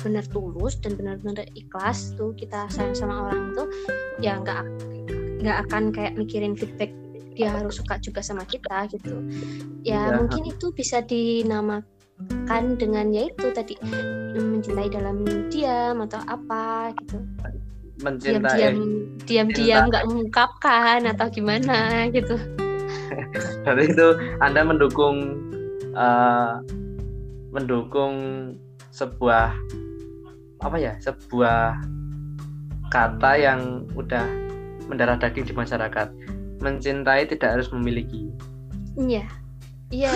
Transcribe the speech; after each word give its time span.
benar-benar 0.00 0.24
tulus 0.32 0.80
dan 0.80 0.96
benar-benar 0.96 1.44
ikhlas 1.52 2.16
tuh 2.16 2.32
kita 2.32 2.64
sayang 2.72 2.96
sama 2.96 3.28
orang 3.28 3.52
itu 3.52 3.64
ya 4.24 4.40
nggak 4.40 4.64
nggak 5.44 5.56
akan 5.68 5.92
kayak 5.92 6.16
mikirin 6.16 6.56
feedback 6.56 6.88
dia 7.36 7.52
harus 7.52 7.76
suka 7.80 8.00
juga 8.00 8.20
sama 8.24 8.44
kita 8.44 8.88
gitu. 8.92 9.20
Ya, 9.84 10.12
Ya. 10.12 10.16
mungkin 10.20 10.44
itu 10.48 10.72
bisa 10.76 11.00
dinamakan 11.04 12.76
dengan 12.76 13.12
ya 13.12 13.28
itu 13.32 13.48
tadi 13.52 13.76
mencintai 14.36 14.88
dalam 14.92 15.24
diam 15.48 16.04
atau 16.04 16.20
apa 16.28 16.92
gitu. 17.00 17.16
Mencintai. 18.00 18.40
Diam-diam 18.40 18.76
diam-diam 19.24 19.82
nggak 19.88 20.04
mengungkapkan 20.08 21.04
atau 21.12 21.26
gimana 21.32 22.08
gitu. 22.12 22.36
Berarti 23.64 23.84
itu 23.88 24.08
Anda 24.40 24.60
mendukung 24.64 25.16
eh, 25.96 26.52
mendukung 27.52 28.14
sebuah 28.92 29.54
apa 30.60 30.76
ya 30.76 30.92
sebuah 31.00 31.80
kata 32.90 33.32
yang 33.38 33.86
udah 33.96 34.26
mendarah 34.90 35.16
daging 35.16 35.46
di 35.46 35.54
masyarakat 35.54 36.10
mencintai 36.60 37.24
tidak 37.30 37.56
harus 37.56 37.68
memiliki 37.72 38.28
Iya, 38.98 39.26
iya. 39.94 40.10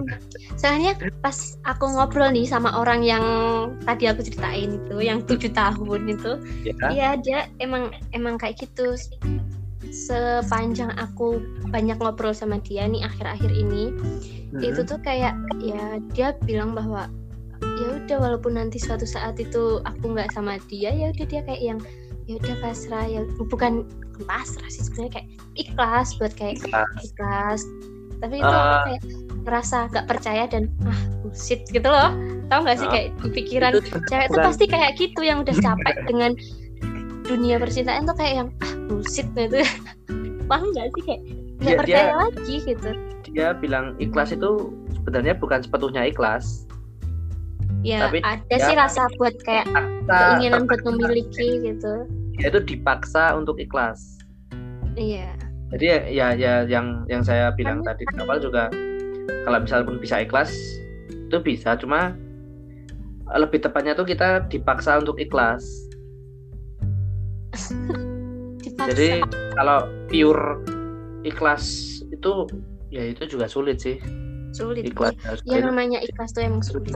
Soalnya 0.60 0.94
pas 1.18 1.58
aku 1.66 1.90
ngobrol 1.90 2.30
nih 2.30 2.46
sama 2.46 2.70
orang 2.78 3.02
yang 3.02 3.24
tadi 3.82 4.06
aku 4.06 4.22
ceritain 4.22 4.78
itu, 4.78 4.96
yang 5.02 5.24
tujuh 5.26 5.50
tahun 5.50 6.14
itu, 6.14 6.32
ya 6.62 6.74
iya 6.92 7.08
dia 7.18 7.38
emang 7.58 7.90
emang 8.14 8.38
kayak 8.38 8.60
gitu. 8.60 8.94
Sepanjang 9.90 10.94
aku 10.94 11.42
banyak 11.74 11.98
ngobrol 11.98 12.30
sama 12.30 12.62
dia 12.62 12.86
nih 12.86 13.02
akhir-akhir 13.02 13.50
ini, 13.50 13.90
Mm-mm. 14.54 14.62
itu 14.62 14.86
tuh 14.86 15.02
kayak 15.02 15.34
ya 15.58 15.98
dia 16.14 16.28
bilang 16.46 16.76
bahwa 16.76 17.10
ya 17.60 17.86
udah 17.96 18.16
walaupun 18.18 18.54
nanti 18.54 18.76
suatu 18.76 19.04
saat 19.04 19.36
itu 19.36 19.78
aku 19.82 20.04
nggak 20.10 20.30
sama 20.30 20.56
dia 20.66 20.90
ya 20.90 21.10
udah 21.10 21.26
dia 21.26 21.40
kayak 21.42 21.62
yang 21.62 21.78
ya 22.24 22.36
udah 22.36 22.56
pasrah 22.60 23.04
ya 23.04 23.20
bukan 23.42 23.84
pasrah 24.22 24.68
sih 24.68 24.82
sebenarnya 24.82 25.12
kayak 25.14 25.28
ikhlas 25.56 26.08
buat 26.14 26.32
kayak 26.34 26.60
Ikhlas. 26.60 26.88
ikhlas. 27.02 27.60
Tapi 28.20 28.36
itu 28.36 28.44
Ah. 28.46 28.60
aku 28.60 28.76
kayak 28.86 29.02
ngerasa 29.40 29.76
gak 29.88 30.06
percaya 30.06 30.44
dan 30.44 30.68
ah 30.84 31.00
bullshit 31.18 31.64
gitu 31.66 31.88
loh. 31.88 32.12
Tau 32.46 32.60
gak 32.60 32.76
sih 32.76 32.84
Ah. 32.84 32.92
kayak 32.92 33.08
di 33.16 33.28
pikiran 33.32 33.72
Itu 33.74 33.88
cewek 34.04 34.28
bukan- 34.28 34.44
pasti 34.44 34.64
kayak 34.66 34.90
gitu 34.94 35.20
yang 35.24 35.40
udah 35.40 35.56
capek 35.56 35.96
dengan 36.10 36.30
dunia 37.24 37.56
percintaan 37.56 38.04
tuh 38.04 38.12
kayak 38.14 38.34
yang 38.36 38.48
ah 38.60 38.72
bullshit 38.86 39.24
gitu. 39.32 39.64
Paham 40.52 40.68
gak 40.70 40.86
sih? 40.92 41.02
Kayak 41.02 41.20
nggak 41.56 41.64
Dia- 41.66 41.78
percaya 41.78 42.04
dia- 42.04 42.18
lagi 42.18 42.56
gitu. 42.62 42.90
dia 43.30 43.48
bilang 43.54 43.94
ikhlas 43.96 44.30
itu 44.30 44.50
sebenarnya 44.92 45.34
bukan 45.34 45.60
sepenuhnya 45.60 46.02
ikhlas 46.04 46.66
ya 47.80 48.08
Tapi 48.08 48.18
ada 48.20 48.44
dia- 48.46 48.60
sih 48.62 48.74
rasa 48.74 49.08
buat 49.16 49.34
kayak 49.42 49.66
Paksa- 49.68 50.36
keinginan 50.36 50.68
buat 50.68 50.82
memiliki 50.84 51.48
gitu. 51.62 51.92
Dia 52.36 52.48
itu 52.48 52.60
dipaksa 52.64 53.36
untuk 53.36 53.56
ikhlas. 53.56 54.20
Iya. 54.94 55.32
Jadi 55.70 55.84
ya, 55.86 55.98
ya 56.08 56.26
ya 56.34 56.54
yang 56.66 57.06
yang 57.06 57.22
saya 57.22 57.54
bilang 57.54 57.80
tadi 57.80 58.02
di 58.02 58.16
awal 58.18 58.42
juga 58.42 58.66
kalau 59.46 59.58
misalnya 59.62 59.86
pun 59.86 59.96
bisa 59.96 60.18
ikhlas 60.18 60.50
itu 61.08 61.36
bisa. 61.38 61.78
Cuma 61.78 62.12
lebih 63.30 63.62
tepatnya 63.62 63.94
tuh 63.94 64.02
kita 64.04 64.50
dipaksa 64.50 64.98
untuk 64.98 65.14
ikhlas. 65.16 65.62
Dipaksa. 68.60 68.88
Jadi 68.92 69.08
kalau 69.54 69.78
pure 70.10 70.44
ikhlas 71.22 71.64
itu 72.10 72.44
ya 72.90 73.06
itu 73.06 73.24
juga 73.28 73.46
sulit 73.46 73.78
sih. 73.78 73.96
Sulit. 74.50 74.82
Ikhlas 74.84 75.14
harus 75.22 75.40
yang 75.46 75.70
namanya 75.70 76.02
ikhlas 76.02 76.34
tuh 76.34 76.42
emang 76.42 76.60
sulit 76.60 76.92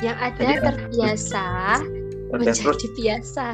yang 0.00 0.16
ada 0.16 0.40
Jadi- 0.40 0.60
terbiasa 0.64 1.46
menjadi 2.30 2.88
biasa. 2.96 3.46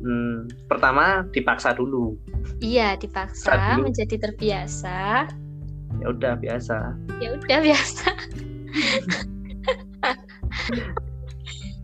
Hmm, 0.00 0.48
pertama 0.64 1.28
dipaksa 1.28 1.76
dulu. 1.76 2.16
Iya 2.64 2.96
dipaksa 2.96 3.76
dulu. 3.76 3.92
menjadi 3.92 4.16
terbiasa. 4.16 5.28
Ya 6.00 6.06
udah 6.08 6.32
biasa. 6.40 6.96
Ya 7.20 7.28
udah 7.36 7.58
biasa. 7.60 8.08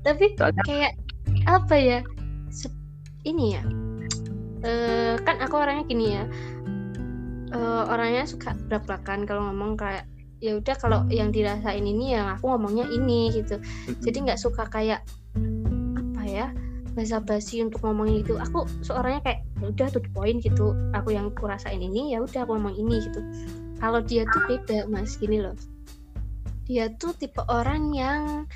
Tapi 0.06 0.24
soalnya 0.38 0.62
kayak 0.64 0.92
apa 1.44 1.76
ya? 1.76 2.00
Ini 3.26 3.44
ya? 3.58 3.62
Eh 4.64 5.14
kan 5.26 5.36
aku 5.42 5.60
orangnya 5.60 5.84
gini 5.84 6.06
ya. 6.16 6.24
Eh, 7.52 7.82
orangnya 7.86 8.24
suka 8.26 8.56
belak-belakan 8.66 9.28
kalau 9.28 9.50
ngomong 9.50 9.78
kayak 9.78 10.08
ya 10.46 10.52
udah 10.54 10.74
kalau 10.78 11.02
yang 11.10 11.34
dirasain 11.34 11.82
ini 11.82 12.14
ya 12.14 12.38
aku 12.38 12.46
ngomongnya 12.54 12.86
ini 12.86 13.34
gitu. 13.34 13.58
Jadi 13.98 14.30
nggak 14.30 14.38
suka 14.38 14.70
kayak 14.70 15.02
apa 15.98 16.22
ya 16.22 16.46
basa-basi 16.94 17.66
untuk 17.66 17.82
ngomongin 17.82 18.22
itu. 18.22 18.38
Aku 18.38 18.64
seorangnya 18.86 19.20
kayak 19.26 19.40
ya 19.58 19.66
udah 19.74 19.86
tuh 19.90 20.02
poin 20.14 20.38
gitu. 20.38 20.70
Aku 20.94 21.10
yang 21.10 21.34
kurasain 21.34 21.82
ini 21.82 22.14
ya 22.14 22.22
udah 22.22 22.46
aku 22.46 22.54
ngomong 22.54 22.78
ini 22.78 23.02
gitu. 23.02 23.20
Kalau 23.82 24.00
dia 24.00 24.22
tuh 24.30 24.40
beda 24.46 24.86
mas. 24.86 25.18
Gini 25.18 25.42
loh. 25.42 25.58
Dia 26.70 26.88
tuh 26.94 27.10
tipe 27.18 27.42
orang 27.50 27.90
yang 27.90 28.46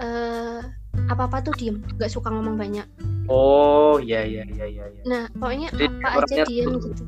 eh 0.00 0.60
apa 1.08 1.24
apa 1.24 1.40
tuh 1.40 1.56
diem 1.56 1.80
nggak 1.96 2.12
suka 2.12 2.28
ngomong 2.28 2.60
banyak. 2.60 2.84
Oh 3.32 3.96
ya 3.96 4.24
ya 4.28 4.44
ya 4.44 4.66
ya 4.68 4.84
ya 4.88 5.02
nah 5.08 5.24
pokoknya 5.38 5.68
Jadi 5.72 5.84
apa 6.04 6.20
aja 6.20 6.44
diem 6.44 6.68
tuh- 6.68 6.82
gitu. 6.90 7.02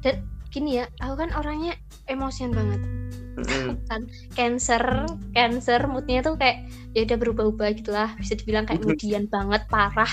Dan 0.00 0.16
gini 0.50 0.82
ya 0.82 0.84
aku 0.98 1.14
kan 1.18 1.30
orangnya 1.38 1.74
emosian 2.10 2.50
banget. 2.50 2.80
Kan? 3.88 4.02
Cancer 4.34 4.82
cancer 5.32 5.80
moodnya 5.86 6.20
tuh 6.20 6.34
kayak 6.36 6.66
ya 6.92 7.06
udah 7.06 7.16
berubah-ubah 7.18 7.68
gitulah. 7.76 8.10
Bisa 8.18 8.34
dibilang 8.36 8.66
kayak 8.66 8.82
kemudian 8.82 9.24
banget 9.30 9.62
parah. 9.70 10.10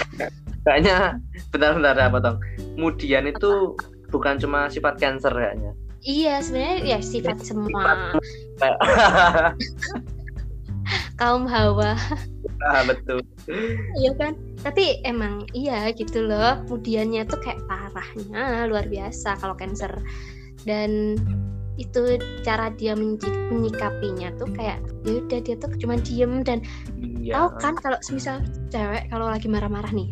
Kayaknya 0.64 1.18
bentar-bentar 1.50 1.96
ya 1.96 2.08
potong. 2.12 2.38
Kemudian 2.76 3.24
itu 3.28 3.76
bukan 4.12 4.38
cuma 4.40 4.68
sifat 4.68 5.00
cancer 5.00 5.32
kayaknya. 5.32 5.72
Iya 6.06 6.40
sebenarnya 6.40 6.76
ya 6.86 7.00
sifat 7.02 7.38
semua. 7.44 8.16
Kayak- 8.62 8.80
kaum 11.20 11.44
hawa. 11.50 11.98
Ah, 12.64 12.82
betul. 12.88 13.20
Iya 13.98 14.12
kan? 14.16 14.34
Tapi 14.62 15.02
emang 15.04 15.46
iya 15.52 15.90
gitu 15.92 16.24
loh. 16.24 16.64
Kemudiannya 16.70 17.26
tuh 17.28 17.40
kayak 17.42 17.60
parahnya 17.68 18.70
luar 18.70 18.86
biasa 18.88 19.36
kalau 19.42 19.58
cancer. 19.58 19.92
Dan 20.64 21.18
itu 21.78 22.18
cara 22.42 22.74
dia 22.74 22.98
menyikapinya 22.98 24.34
tuh 24.42 24.50
kayak 24.58 24.82
ya 25.06 25.22
udah 25.22 25.40
dia 25.46 25.56
tuh 25.62 25.70
cuma 25.78 25.96
diem 26.02 26.42
dan 26.42 26.66
iya. 26.98 27.38
tahu 27.38 27.48
kan 27.62 27.74
kalau 27.78 27.98
semisal 28.02 28.42
cewek 28.74 29.06
kalau 29.14 29.30
lagi 29.30 29.46
marah-marah 29.46 29.94
nih 29.94 30.10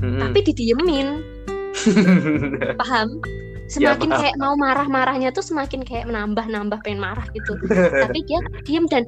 Mm-mm. 0.00 0.20
tapi 0.20 0.38
didiemin. 0.52 1.08
Paham? 2.80 3.08
Semakin 3.66 4.10
paham. 4.14 4.20
kayak 4.22 4.36
mau 4.38 4.54
marah-marahnya 4.54 5.34
tuh 5.34 5.42
semakin 5.42 5.82
kayak 5.82 6.06
menambah-nambah 6.06 6.86
pengen 6.86 7.02
marah 7.02 7.26
gitu. 7.34 7.58
Tapi 8.06 8.22
dia 8.22 8.38
diem 8.62 8.86
dan 8.86 9.02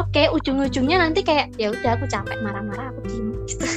oke 0.00 0.22
ujung-ujungnya 0.40 1.04
nanti 1.04 1.20
kayak 1.20 1.52
ya 1.60 1.68
udah 1.68 2.00
aku 2.00 2.08
capek 2.08 2.38
marah-marah 2.40 2.90
aku 2.94 3.00
diem. 3.12 3.28
Gitu. 3.44 3.68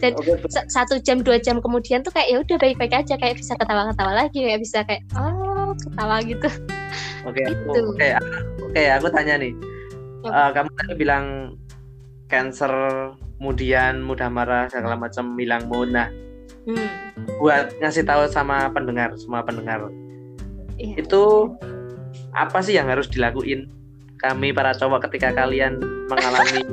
Dan 0.00 0.16
Oke, 0.16 0.32
sa- 0.48 0.64
satu 0.72 0.96
jam 1.04 1.20
dua 1.20 1.36
jam 1.36 1.60
kemudian 1.60 2.00
tuh 2.00 2.08
kayak 2.08 2.28
ya 2.32 2.40
udah 2.40 2.56
baik-baik 2.56 3.04
aja. 3.04 3.20
Kayak 3.20 3.36
bisa 3.36 3.52
ketawa-ketawa 3.52 4.12
lagi 4.16 4.38
kayak 4.40 4.60
bisa 4.64 4.80
kayak 4.88 5.04
oh 5.12 5.49
ketawa 5.76 6.16
gitu. 6.24 6.48
Oke 7.28 7.42
Gitu. 7.44 7.80
oke 7.84 8.06
oke 8.64 8.82
aku 8.96 9.06
tanya 9.12 9.34
nih? 9.38 9.52
Eh, 10.24 10.50
kamu 10.52 10.70
tadi 10.76 10.92
bilang 10.96 11.56
cancer 12.28 12.72
kemudian 13.40 14.04
mudah 14.04 14.28
marah 14.28 14.68
segala 14.68 14.96
macam 14.96 15.36
bilang 15.36 15.64
mood. 15.68 15.92
Nah 15.92 16.08
hmm, 16.68 16.88
buat 17.40 17.72
ngasih 17.80 18.04
tahu 18.04 18.28
sama 18.28 18.68
pendengar 18.72 19.14
semua 19.16 19.44
pendengar. 19.44 19.88
Iya. 20.80 21.04
itu 21.04 21.52
apa 22.32 22.64
sih 22.64 22.72
yang 22.72 22.88
harus 22.88 23.04
dilakuin? 23.12 23.68
Kami 24.16 24.52
para 24.52 24.72
cowok 24.72 25.08
ketika 25.08 25.32
kalian 25.36 25.76
mengalami 26.08 26.64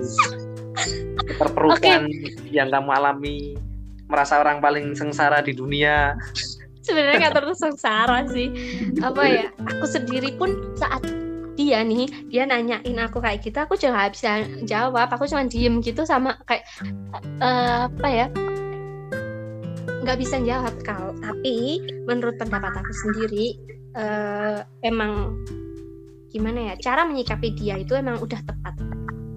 keterpurukan 1.27 2.07
yang 2.47 2.71
kamu 2.71 2.89
alami 2.95 3.59
merasa 4.07 4.39
orang 4.39 4.63
paling 4.63 4.95
sengsara 4.95 5.43
di 5.43 5.51
dunia 5.51 6.15
sebenarnya 6.87 7.27
nggak 7.27 7.35
terus 7.35 7.59
sengsara 7.59 8.23
sih. 8.31 8.47
Apa 9.03 9.21
ya 9.27 9.45
aku 9.67 9.85
sendiri 9.85 10.31
pun 10.39 10.55
saat 10.79 11.03
dia 11.57 11.81
nih 11.81 12.05
dia 12.29 12.45
nanyain 12.45 13.01
aku 13.01 13.17
kayak 13.17 13.41
gitu 13.41 13.57
aku 13.57 13.75
juga 13.75 14.07
nggak 14.07 14.11
bisa 14.15 14.31
jawab. 14.63 15.11
Aku 15.11 15.27
cuma 15.27 15.43
diem 15.43 15.83
gitu 15.83 16.07
sama 16.07 16.39
kayak 16.47 16.63
eh, 17.43 17.91
apa 17.91 18.07
ya 18.07 18.27
nggak 20.07 20.17
bisa 20.23 20.39
jawab. 20.39 20.73
Kalau 20.87 21.11
tapi 21.19 21.83
menurut 22.07 22.39
pendapat 22.39 22.71
aku 22.79 22.93
sendiri 22.95 23.59
eh, 23.99 24.63
emang 24.87 25.35
gimana 26.31 26.71
ya 26.71 26.73
cara 26.79 27.03
menyikapi 27.03 27.51
dia 27.57 27.75
itu 27.75 27.97
emang 27.97 28.21
udah 28.23 28.39
tepat. 28.47 28.75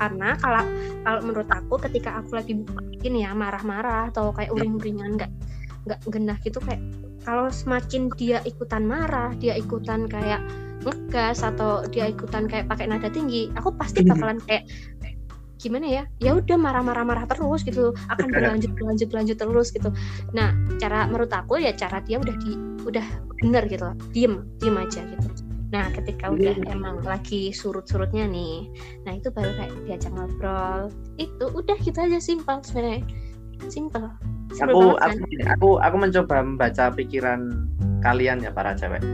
Karena 0.00 0.32
kalau 0.40 0.64
kalau 1.04 1.20
menurut 1.26 1.50
aku 1.52 1.76
ketika 1.88 2.24
aku 2.24 2.40
lagi 2.40 2.56
gini 3.00 3.24
ya 3.24 3.32
marah-marah 3.32 4.12
atau 4.12 4.32
kayak 4.32 4.52
uring-uringan 4.52 5.16
nggak 5.16 5.32
nggak 5.88 6.00
genah 6.12 6.36
gitu 6.44 6.60
kayak 6.60 6.80
kalau 7.24 7.52
semakin 7.52 8.08
dia 8.16 8.40
ikutan 8.48 8.84
marah, 8.88 9.36
dia 9.36 9.56
ikutan 9.56 10.08
kayak 10.08 10.40
ngegas 10.80 11.44
atau 11.44 11.84
dia 11.92 12.08
ikutan 12.08 12.48
kayak 12.48 12.64
pakai 12.68 12.88
nada 12.88 13.12
tinggi, 13.12 13.52
aku 13.52 13.76
pasti 13.76 14.00
bakalan 14.00 14.40
kayak 14.48 14.64
gimana 15.60 15.86
ya? 15.86 16.02
Ya 16.24 16.32
udah 16.40 16.56
marah-marah 16.56 17.04
marah 17.04 17.24
terus 17.28 17.60
gitu. 17.68 17.92
Akan 18.08 18.32
berlanjut 18.32 18.72
berlanjut 18.72 19.12
berlanjut 19.12 19.36
terus 19.36 19.68
gitu. 19.76 19.92
Nah 20.32 20.56
cara 20.80 21.04
menurut 21.04 21.28
aku 21.28 21.60
ya 21.60 21.76
cara 21.76 22.00
dia 22.00 22.16
udah 22.16 22.32
di 22.40 22.56
udah 22.88 23.04
bener 23.44 23.68
gitu 23.68 23.92
loh. 23.92 23.96
Diem 24.16 24.40
diem 24.56 24.76
aja 24.80 25.04
gitu. 25.04 25.28
Nah 25.70 25.92
ketika 25.92 26.32
udah 26.32 26.56
emang 26.72 27.04
lagi 27.04 27.52
surut-surutnya 27.52 28.26
nih 28.26 28.72
nah 29.04 29.12
itu 29.12 29.28
baru 29.28 29.52
kayak 29.60 29.72
diajak 29.84 30.12
ngobrol. 30.16 30.88
Itu 31.20 31.52
udah 31.52 31.76
gitu 31.84 31.98
aja 32.00 32.18
simpel 32.18 32.64
sebenarnya 32.64 33.04
simpel 33.68 34.08
aku 34.58 34.98
aku 34.98 35.22
aku 35.46 35.68
aku 35.78 35.96
mencoba 35.96 36.42
membaca 36.42 36.90
pikiran 36.90 37.70
kalian 38.02 38.42
ya 38.42 38.50
para 38.50 38.74
cewek. 38.74 39.04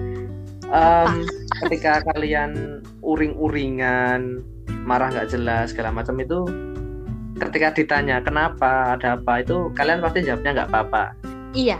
Um, 0.66 1.22
ketika 1.62 2.02
kalian 2.14 2.82
uring-uringan 3.04 4.42
marah 4.82 5.14
nggak 5.14 5.30
jelas 5.30 5.70
segala 5.70 5.94
macam 5.94 6.18
itu 6.18 6.42
ketika 7.36 7.76
ditanya 7.76 8.24
kenapa? 8.24 8.96
Ada 8.96 9.20
apa? 9.20 9.44
itu 9.44 9.70
kalian 9.76 10.00
pasti 10.00 10.24
jawabnya 10.24 10.62
nggak 10.62 10.68
apa-apa. 10.72 11.04
Iya. 11.52 11.78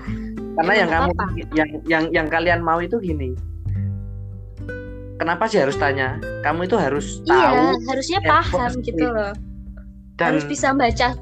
Karena 0.57 0.73
yang 0.73 0.91
kamu 0.93 1.11
yang 1.53 1.71
yang 1.85 2.05
yang 2.13 2.27
kalian 2.29 2.61
mau 2.61 2.79
itu 2.79 3.01
gini. 3.01 3.33
Kenapa 5.17 5.49
sih 5.49 5.65
harus 5.65 5.81
tanya? 5.81 6.21
Kamu 6.45 6.69
itu 6.69 6.77
harus 6.77 7.25
iya, 7.25 7.49
tahu 7.49 7.65
harusnya 7.89 8.21
paham 8.21 8.71
gitu 8.85 9.07
loh. 9.09 9.33
dan 10.17 10.37
harus 10.37 10.49
bisa 10.49 10.73
baca 10.73 11.13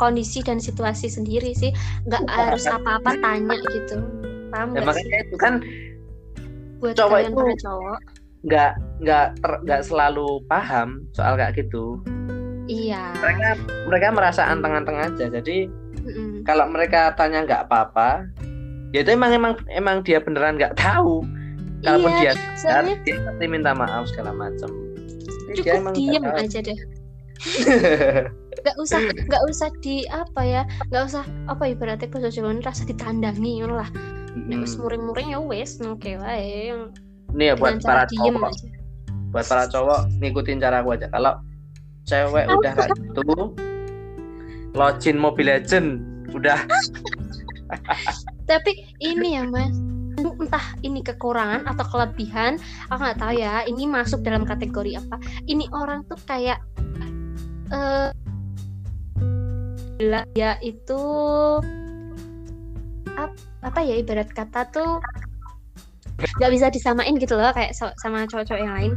kondisi 0.00 0.40
dan 0.40 0.56
situasi 0.56 1.12
sendiri 1.12 1.52
sih. 1.52 1.70
Nggak 2.08 2.24
harus 2.30 2.64
apa-apa 2.64 3.16
tanya 3.20 3.56
gitu. 3.68 4.00
Paham 4.48 4.72
ya, 4.72 4.80
makanya 4.86 5.18
itu 5.26 5.36
kan 5.36 5.54
buat 6.80 6.94
cowok 6.96 7.18
itu 7.24 7.42
cowok. 7.64 7.98
nggak 8.46 8.72
nggak 9.02 9.26
nggak 9.42 9.82
selalu 9.82 10.40
paham 10.46 11.02
soal 11.12 11.34
kayak 11.34 11.58
gitu. 11.58 12.00
Iya. 12.66 13.14
Mereka 13.18 13.48
mereka 13.90 14.06
merasa 14.14 14.42
anteng-anteng 14.48 14.96
aja. 14.98 15.26
Jadi 15.28 15.66
mm-mm. 16.02 16.42
kalau 16.46 16.66
mereka 16.70 17.14
tanya 17.18 17.42
nggak 17.46 17.70
apa-apa 17.70 18.26
ya 18.94 19.02
itu 19.02 19.10
emang 19.12 19.34
emang 19.34 19.52
emang 19.72 19.96
dia 20.06 20.22
beneran 20.22 20.56
nggak 20.56 20.78
tahu. 20.78 21.26
Kalaupun 21.84 22.12
iya, 22.18 22.32
dia 22.32 22.56
soalnya... 22.56 22.96
dia 23.04 23.20
pasti 23.20 23.44
minta 23.46 23.70
maaf 23.76 24.08
segala 24.08 24.32
macam. 24.32 24.70
Cukup 25.54 25.94
diem 25.94 26.24
aja 26.24 26.58
deh 26.58 27.05
nggak 28.64 28.76
usah 28.80 29.00
nggak 29.28 29.42
usah 29.46 29.68
di 29.84 30.02
apa 30.08 30.42
ya 30.42 30.62
nggak 30.90 31.04
usah 31.06 31.24
apa 31.46 31.70
ibaratnya 31.70 32.08
bahasa 32.08 32.32
Jawa 32.32 32.56
rasa 32.64 32.82
ditandangi 32.88 33.62
lah. 33.62 33.88
Hmm. 34.36 34.68
muring-muring 34.68 35.32
ya 35.32 35.40
wes 35.40 35.80
oke 35.80 36.12
lah 36.20 36.36
yang 36.36 36.92
ini 37.32 37.52
ya 37.52 37.54
buat 37.56 37.80
para 37.80 38.04
cowok. 38.08 38.52
buat 39.32 39.46
para 39.48 39.64
cowok 39.68 40.00
ngikutin 40.20 40.60
cara 40.60 40.80
aku 40.84 40.96
aja. 40.96 41.08
Kalau 41.12 41.40
cewek 42.06 42.44
udah 42.48 42.72
kayak 42.72 42.90
gitu 42.96 43.56
login 44.76 45.16
Mobile 45.16 45.56
Legend 45.56 45.88
udah. 46.36 46.60
Tapi 48.50 48.72
ini 49.02 49.40
ya 49.40 49.42
mas. 49.48 49.74
Entah 50.16 50.72
ini 50.80 51.04
kekurangan 51.04 51.68
atau 51.68 51.84
kelebihan 51.92 52.56
aku 52.88 53.00
nggak 53.04 53.20
tahu 53.20 53.32
ya. 53.36 53.64
Ini 53.68 53.84
masuk 53.88 54.24
dalam 54.24 54.48
kategori 54.48 54.96
apa. 54.96 55.16
Ini 55.48 55.68
orang 55.72 56.04
tuh 56.08 56.20
kayak 56.24 56.60
uh, 57.72 58.10
ya 60.36 60.60
itu 60.60 61.00
apa 63.64 63.80
ya 63.82 63.94
ibarat 63.98 64.28
kata 64.30 64.68
tuh 64.70 65.00
nggak 66.40 66.52
bisa 66.52 66.66
disamain 66.72 67.16
gitu 67.16 67.36
loh 67.36 67.52
kayak 67.52 67.76
sama 67.76 68.24
cowok-cowok 68.28 68.60
yang 68.60 68.74
lain. 68.76 68.92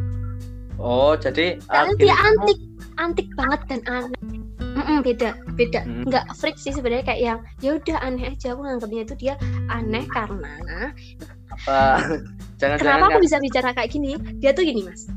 Oh 0.80 1.16
jadi 1.20 1.60
karena 1.68 1.92
dia 2.00 2.16
antik 2.16 2.60
antik 2.96 3.28
banget 3.36 3.62
dan 3.68 3.82
aneh 3.88 4.24
Mm-mm, 4.80 5.04
beda 5.04 5.36
beda 5.60 5.82
hmm. 5.84 6.08
nggak 6.08 6.26
freak 6.40 6.56
sih 6.56 6.72
sebenarnya 6.72 7.04
kayak 7.04 7.22
yang 7.22 7.40
ya 7.60 7.76
udah 7.76 7.98
aneh 8.00 8.32
aja 8.32 8.56
aku 8.56 8.62
nganggapnya 8.64 9.02
itu 9.04 9.16
dia 9.20 9.34
aneh 9.68 10.06
karena 10.08 10.56
apa? 11.52 11.80
Jangan 12.60 12.78
kenapa 12.80 13.06
aku 13.12 13.20
bisa 13.24 13.40
bicara 13.44 13.76
kayak 13.76 13.92
gini? 13.92 14.16
Dia 14.40 14.56
tuh 14.56 14.64
gini 14.64 14.88
mas 14.88 15.08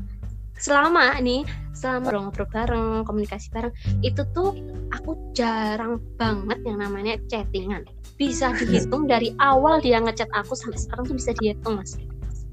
selama 0.63 1.19
nih 1.19 1.43
selama 1.75 2.15
ngobrol 2.31 2.47
bareng 2.47 3.03
komunikasi 3.03 3.51
bareng 3.51 3.75
itu 3.99 4.23
tuh 4.31 4.55
aku 4.95 5.19
jarang 5.35 5.99
banget 6.15 6.63
yang 6.63 6.79
namanya 6.79 7.19
chattingan. 7.27 7.83
Bisa 8.15 8.55
dihitung 8.55 9.11
dari 9.11 9.35
awal 9.43 9.83
dia 9.83 9.99
ngechat 9.99 10.31
aku 10.31 10.55
sampai 10.55 10.79
sekarang 10.79 11.03
tuh 11.11 11.15
bisa 11.19 11.31
dihitung 11.35 11.83
mas. 11.83 11.99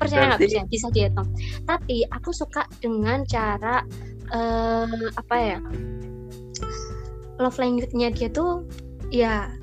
Percaya 0.03 0.35
nggak? 0.35 0.41
Bisa 0.43 0.67
bisa 0.67 0.89
dihitung. 0.91 1.29
Tapi 1.63 2.03
aku 2.11 2.35
suka 2.35 2.67
dengan 2.83 3.23
cara 3.31 3.87
uh, 4.35 5.07
apa 5.15 5.37
ya 5.39 5.59
love 7.39 7.57
language-nya 7.63 8.11
dia 8.11 8.29
tuh 8.35 8.67
ya 9.15 9.55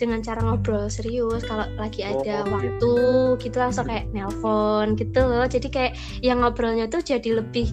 dengan 0.00 0.24
cara 0.24 0.40
ngobrol 0.40 0.88
serius 0.88 1.44
kalau 1.44 1.68
lagi 1.76 2.00
ada 2.00 2.48
oh, 2.48 2.56
waktu 2.56 2.72
gitu. 2.72 2.94
gitu 3.36 3.56
langsung 3.60 3.84
kayak 3.84 4.08
nelpon 4.16 4.96
gitu 4.96 5.20
loh. 5.20 5.44
Jadi 5.44 5.68
kayak 5.68 5.92
yang 6.24 6.40
ngobrolnya 6.40 6.88
tuh 6.88 7.04
jadi 7.04 7.44
lebih 7.44 7.68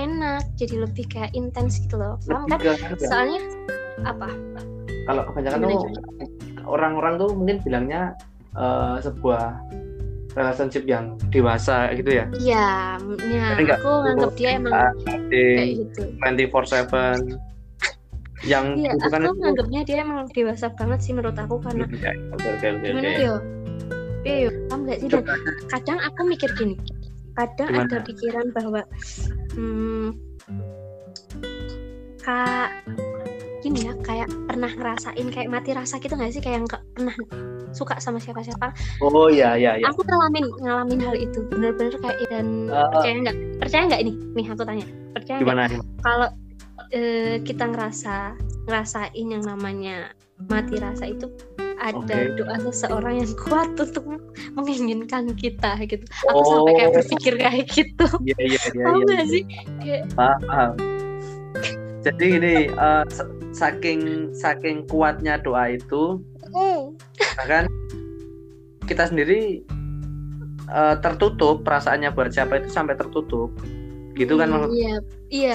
enak 0.00 0.48
jadi 0.56 0.88
lebih 0.88 1.04
kayak 1.12 1.36
intens 1.36 1.76
gitu 1.84 2.00
loh. 2.00 2.16
Paham 2.24 2.48
kan? 2.48 2.96
soalnya 2.96 3.40
apa? 4.08 4.32
Kalau 5.04 5.22
kebanyakan 5.28 5.58
tuh 5.68 5.84
orang-orang 6.64 7.20
tuh 7.20 7.28
mungkin 7.36 7.60
bilangnya 7.60 8.16
uh, 8.56 8.96
sebuah 9.04 9.60
relationship 10.38 10.86
yang 10.86 11.18
dewasa 11.34 11.90
gitu 11.98 12.22
ya. 12.22 12.24
Iya, 12.38 12.68
ya, 13.26 13.46
aku 13.74 13.90
nganggap 14.06 14.32
dia 14.38 14.50
emang 14.56 14.72
kayak 15.28 15.68
gitu. 15.84 16.02
24/7 16.22 17.50
yang 18.44 18.72
iya, 18.80 18.96
aku 18.96 19.16
itu... 19.20 19.32
nganggapnya 19.36 19.80
dia 19.84 19.96
emang 20.00 20.24
dewasa 20.32 20.72
banget 20.72 20.98
sih 21.04 21.12
menurut 21.12 21.36
aku 21.36 21.60
karena 21.60 21.84
ya, 21.92 22.12
okay, 22.32 22.48
okay, 22.56 22.68
okay, 22.72 22.88
gimana 22.88 23.10
yo 23.20 23.36
ya? 24.24 24.34
Yo 24.46 24.50
paham 24.68 24.80
gak 24.88 24.98
sih? 25.00 25.08
Dan 25.08 25.24
kadang 25.68 25.98
aku 26.00 26.20
mikir 26.28 26.50
gini 26.56 26.76
kadang 27.36 27.68
gimana? 27.72 27.88
ada 27.88 27.98
pikiran 28.04 28.46
bahwa 28.52 28.80
hmm, 29.56 30.08
kak 32.20 32.68
gini 33.60 33.86
ya 33.88 33.92
kayak 34.00 34.28
pernah 34.48 34.72
ngerasain 34.72 35.26
kayak 35.28 35.48
mati 35.52 35.76
rasa 35.76 36.00
gitu 36.00 36.16
gak 36.16 36.32
sih? 36.32 36.40
Kayak 36.40 36.64
nggak 36.68 36.82
pernah 36.96 37.16
suka 37.76 38.00
sama 38.00 38.18
siapa-siapa. 38.18 38.72
Oh 39.04 39.28
iya 39.28 39.54
iya 39.56 39.76
iya. 39.78 39.86
Aku 39.92 40.00
ngalamin 40.04 40.48
ngalamin 40.64 41.00
hal 41.04 41.16
itu. 41.16 41.44
Bener-bener 41.52 41.94
kayak 42.00 42.18
dan 42.32 42.72
uh, 42.72 42.88
percaya 42.88 43.14
nggak? 43.20 43.36
Percaya 43.60 43.82
nggak 43.88 44.00
ini? 44.00 44.12
Nih 44.36 44.46
aku 44.48 44.62
tanya. 44.64 44.86
Percaya 45.12 45.38
gimana? 45.44 45.62
Kalau 46.00 46.28
uh, 46.94 47.36
kita 47.42 47.64
ngerasa 47.70 48.36
ngerasain 48.66 49.26
yang 49.26 49.44
namanya 49.46 50.14
mati 50.48 50.80
rasa 50.80 51.12
itu 51.12 51.28
ada 51.80 51.96
okay. 51.96 52.36
doa 52.36 52.56
seseorang 52.68 53.24
yang 53.24 53.32
kuat 53.40 53.72
untuk 53.76 54.04
menginginkan 54.52 55.32
kita 55.32 55.80
gitu. 55.88 56.04
Aku 56.28 56.40
oh. 56.40 56.44
sampai 56.44 56.72
kayak 56.76 56.92
berpikir 57.00 57.34
kayak 57.40 57.64
gitu. 57.72 58.06
Iya 58.20 58.38
iya 58.40 58.60
iya, 58.76 58.84
iya, 58.92 59.22
sih? 59.24 59.42
Kayak... 59.80 60.02
paham. 60.12 60.72
Jadi 62.00 62.26
ini 62.36 62.54
uh, 62.76 63.04
saking 63.52 64.32
saking 64.36 64.84
kuatnya 64.88 65.40
doa 65.40 65.72
itu 65.72 66.20
mm. 66.52 66.96
bahkan 67.36 67.64
kita 68.84 69.08
sendiri 69.08 69.64
uh, 70.68 70.96
tertutup 71.00 71.64
perasaannya 71.64 72.12
buat 72.12 72.32
siapa 72.32 72.60
itu 72.60 72.68
sampai 72.68 72.96
tertutup. 72.96 73.52
Gitu 74.16 74.36
kan 74.36 74.52
mm, 74.52 74.68
iya 74.72 74.94
iya 75.32 75.52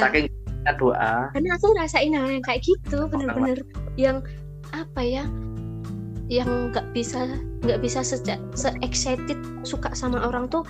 saking 0.65 0.79
doa 0.81 1.29
karena 1.31 1.49
aku 1.53 1.67
rasain 1.77 2.13
hal 2.17 2.29
yang 2.29 2.43
kayak 2.43 2.61
gitu 2.65 3.05
bener-bener 3.05 3.61
yang 3.95 4.25
apa 4.73 5.01
ya 5.01 5.23
yang 6.25 6.73
nggak 6.73 6.89
bisa 6.89 7.37
nggak 7.61 7.79
bisa 7.85 8.01
sejak 8.01 8.41
se 8.57 8.73
excited 8.81 9.37
suka 9.61 9.93
sama 9.93 10.25
orang 10.25 10.49
tuh 10.49 10.65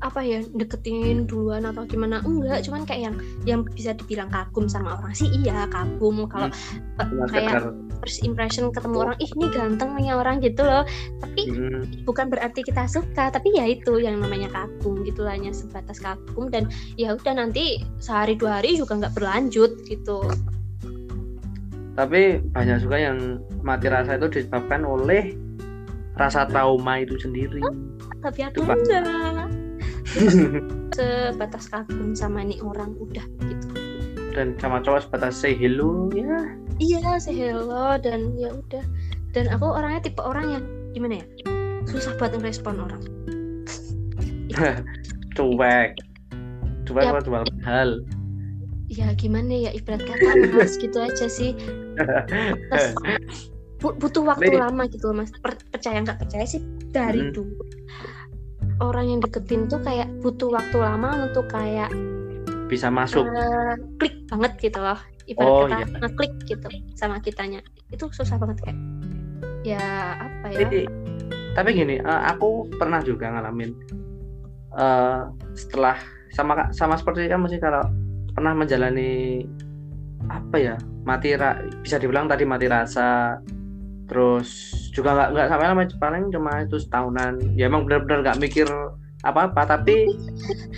apa 0.00 0.24
ya 0.24 0.40
deketin 0.56 1.28
duluan 1.28 1.68
atau 1.68 1.84
gimana? 1.84 2.24
Enggak 2.24 2.64
cuman 2.64 2.88
kayak 2.88 3.02
yang 3.12 3.16
yang 3.44 3.60
bisa 3.68 3.92
dibilang 3.92 4.32
kagum 4.32 4.64
sama 4.64 4.96
orang 4.96 5.12
sih 5.12 5.28
iya 5.28 5.68
kagum. 5.68 6.24
Kalau 6.24 6.48
hmm. 6.48 7.28
kayak 7.28 7.72
first 8.00 8.24
impression 8.24 8.72
ketemu 8.72 8.96
orang 9.04 9.16
ih 9.20 9.30
ini 9.36 9.46
ganteng 9.52 9.90
nih 10.00 10.16
orang 10.16 10.40
gitu 10.40 10.64
loh. 10.64 10.88
Tapi 11.20 11.42
hmm. 11.52 12.08
bukan 12.08 12.32
berarti 12.32 12.64
kita 12.64 12.88
suka 12.88 13.28
tapi 13.28 13.52
ya 13.52 13.68
itu 13.68 14.00
yang 14.00 14.16
namanya 14.20 14.48
kagum 14.48 15.04
gitu 15.04 15.28
hanya 15.28 15.52
sebatas 15.52 16.00
kagum. 16.00 16.48
Dan 16.48 16.72
ya 16.96 17.12
udah 17.12 17.36
nanti 17.36 17.84
sehari 18.00 18.40
dua 18.40 18.64
hari 18.64 18.80
juga 18.80 18.96
nggak 18.96 19.14
berlanjut 19.16 19.84
gitu. 19.84 20.24
Tapi 21.92 22.40
banyak 22.56 22.80
juga 22.80 22.96
yang 22.96 23.44
mati 23.60 23.92
rasa 23.92 24.16
itu 24.16 24.40
disebabkan 24.40 24.88
oleh 24.88 25.36
rasa 26.16 26.48
trauma 26.48 27.00
itu 27.00 27.20
sendiri. 27.20 27.60
Tapi 28.20 28.40
aku 28.44 28.64
enggak 28.64 29.39
sebatas 30.96 31.70
kagum 31.70 32.12
sama 32.18 32.42
nih 32.42 32.58
orang 32.62 32.94
udah 32.98 33.22
gitu. 33.46 33.68
Dan 34.30 34.54
sama 34.58 34.82
cowok 34.82 35.06
sebatas 35.06 35.34
say 35.38 35.54
hello 35.54 36.10
ya. 36.14 36.54
Iya 36.80 37.18
say 37.18 37.34
hello 37.36 37.98
dan 37.98 38.34
ya 38.38 38.54
udah. 38.54 38.84
Dan 39.30 39.46
aku 39.50 39.66
orangnya 39.70 40.10
tipe 40.10 40.22
orang 40.22 40.46
yang 40.58 40.64
gimana 40.90 41.22
ya? 41.22 41.26
Susah 41.86 42.14
buat 42.18 42.34
ngerespon 42.34 42.78
orang. 42.78 43.02
Cuek. 45.38 45.90
Cuek 46.86 47.04
yep. 47.06 47.26
buat 47.26 47.50
hal. 47.62 48.02
Ya 48.90 49.14
gimana 49.14 49.54
ya? 49.54 49.70
Ibarat 49.70 50.02
kata 50.02 50.50
mas 50.50 50.74
gitu 50.74 50.98
aja 50.98 51.30
sih. 51.30 51.54
Terus, 51.94 52.94
bu- 53.82 53.94
butuh 53.94 54.26
waktu 54.26 54.50
Nih. 54.50 54.58
lama 54.58 54.90
gitu 54.90 55.14
loh, 55.14 55.22
mas. 55.22 55.30
Per- 55.30 55.62
percaya 55.70 56.02
nggak 56.02 56.18
percaya 56.18 56.42
sih? 56.42 56.58
Dari 56.90 57.22
Hmm. 57.22 57.34
dulu 57.34 57.62
orang 58.80 59.06
yang 59.06 59.20
deketin 59.20 59.68
tuh 59.68 59.80
kayak 59.80 60.08
butuh 60.20 60.48
waktu 60.50 60.76
lama 60.76 61.28
untuk 61.28 61.46
kayak 61.46 61.92
bisa 62.66 62.88
masuk. 62.88 63.26
eh, 63.26 63.74
klik 63.98 64.24
banget 64.26 64.52
gitu 64.60 64.78
loh. 64.80 64.98
Ibarat 65.26 65.50
Oh, 65.50 65.66
kata 65.66 65.76
iya. 65.78 65.86
ngeklik 66.00 66.34
gitu 66.46 66.66
sama 66.94 67.20
kitanya. 67.20 67.60
Itu 67.90 68.10
susah 68.10 68.38
banget 68.38 68.58
kayak. 68.66 68.78
Ya 69.62 69.82
apa 70.16 70.46
ya? 70.50 70.58
Jadi, 70.64 70.80
tapi 71.52 71.68
gini, 71.74 71.96
eh, 71.98 72.22
aku 72.26 72.66
pernah 72.74 72.98
juga 73.00 73.30
ngalamin 73.30 73.70
eh, 74.70 75.20
setelah 75.52 75.98
sama 76.30 76.70
sama 76.70 76.94
seperti 76.94 77.26
kamu 77.26 77.50
sih 77.50 77.58
kalau 77.58 77.82
pernah 78.30 78.54
menjalani 78.54 79.42
apa 80.30 80.56
ya 80.56 80.76
mati 81.02 81.34
ra- 81.34 81.58
bisa 81.82 81.98
dibilang 81.98 82.30
tadi 82.30 82.46
mati 82.46 82.70
rasa 82.70 83.34
terus 84.06 84.70
juga 84.90 85.14
nggak 85.14 85.28
nggak 85.34 85.46
sampai 85.48 85.66
lama 85.70 85.82
paling 85.98 86.24
cuma 86.34 86.52
itu 86.62 86.76
setahunan. 86.82 87.38
Ya 87.54 87.70
emang 87.70 87.86
benar-benar 87.86 88.26
nggak 88.26 88.40
mikir 88.42 88.68
apa-apa 89.22 89.76
tapi 89.76 90.08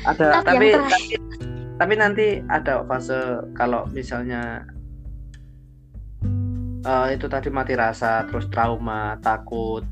ada 0.02 0.42
Tapi 0.42 0.47
tapi 0.47 0.66
tapi, 0.75 1.14
tapi 1.78 1.95
nanti 1.95 2.26
ada 2.50 2.83
fase 2.85 3.47
kalau 3.54 3.87
misalnya 3.95 4.66
eh, 6.83 7.07
itu 7.14 7.26
tadi 7.31 7.49
mati 7.49 7.78
rasa 7.78 8.26
terus 8.28 8.50
trauma 8.50 9.16
takut 9.23 9.87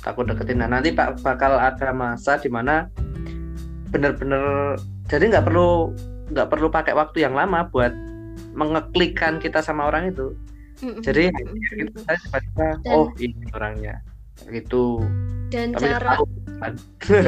takut 0.00 0.28
deketin. 0.28 0.60
Nah 0.62 0.68
nanti 0.70 0.92
pak 0.92 1.20
bakal 1.24 1.56
ada 1.56 1.90
masa 1.90 2.36
di 2.38 2.52
mana 2.52 2.86
bener-bener 3.90 4.76
jadi 5.06 5.30
nggak 5.30 5.46
perlu 5.46 5.94
nggak 6.34 6.48
perlu 6.50 6.68
pakai 6.68 6.92
waktu 6.92 7.22
yang 7.22 7.32
lama 7.38 7.70
buat 7.70 7.94
mengeklikkan 8.56 9.38
kita 9.38 9.62
sama 9.62 9.88
orang 9.88 10.10
itu 10.10 10.34
Jadi 10.80 11.32
kita 11.32 12.12
tiba-tiba 12.20 12.66
Dan- 12.84 12.94
oh 12.94 13.08
ini 13.16 13.44
orangnya. 13.56 13.94
Gitu. 14.44 15.00
Dan 15.48 15.72
tapi 15.72 15.88
cara 15.88 16.20
tahu 16.20 16.24
kan. 16.60 16.72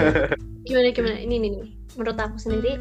gimana 0.69 0.89
gimana? 0.93 1.17
Ini 1.17 1.35
nih 1.41 1.53
menurut 1.97 2.19
aku 2.21 2.37
sendiri 2.37 2.77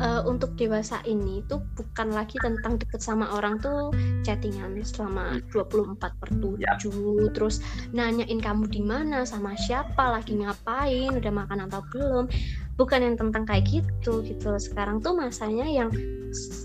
eh, 0.00 0.22
untuk 0.26 0.58
dewasa 0.58 0.98
ini 1.06 1.46
tuh 1.46 1.62
bukan 1.78 2.10
lagi 2.10 2.36
tentang 2.42 2.76
deket 2.80 2.98
sama 2.98 3.30
orang 3.36 3.62
tuh 3.62 3.94
chattingan 4.26 4.74
selama 4.82 5.38
24 5.54 5.96
per 6.00 6.30
7 6.34 6.58
Yap. 6.58 6.76
terus 7.32 7.62
nanyain 7.94 8.40
kamu 8.42 8.66
di 8.66 8.82
mana 8.82 9.22
sama 9.22 9.54
siapa 9.54 10.18
lagi 10.18 10.34
ngapain 10.40 11.14
udah 11.14 11.32
makan 11.32 11.70
atau 11.70 11.80
belum. 11.94 12.26
Bukan 12.80 13.00
yang 13.04 13.16
tentang 13.20 13.44
kayak 13.44 13.68
gitu 13.68 14.24
gitu. 14.24 14.56
Sekarang 14.56 15.04
tuh 15.04 15.12
masanya 15.12 15.68
yang 15.68 15.92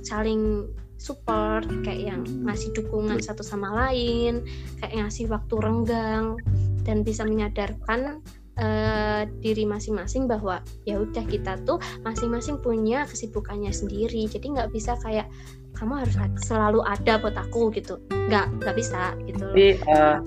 saling 0.08 0.72
support 0.96 1.68
kayak 1.84 2.16
yang 2.16 2.22
ngasih 2.48 2.72
dukungan 2.72 3.20
satu 3.20 3.44
sama 3.44 3.72
lain 3.72 4.44
kayak 4.80 4.94
ngasih 5.06 5.28
waktu 5.28 5.56
renggang 5.60 6.40
dan 6.86 7.02
bisa 7.02 7.26
menyadarkan 7.26 8.22
eh, 8.56 9.28
diri 9.44 9.68
masing-masing 9.68 10.30
bahwa 10.30 10.64
ya 10.88 11.02
udah 11.02 11.26
kita 11.28 11.60
tuh 11.68 11.82
masing-masing 12.08 12.62
punya 12.62 13.04
kesibukannya 13.10 13.74
sendiri. 13.74 14.30
Jadi 14.30 14.56
nggak 14.56 14.72
bisa 14.72 14.96
kayak 15.04 15.28
kamu 15.76 16.08
harus 16.08 16.16
selalu 16.40 16.80
ada 16.88 17.20
buat 17.20 17.36
aku 17.36 17.74
gitu. 17.76 18.00
Nggak 18.32 18.64
nggak 18.64 18.76
bisa 18.78 19.18
gitu 19.28 19.44
loh. 19.44 19.56
Tapi 19.58 19.68
eh, 19.76 20.18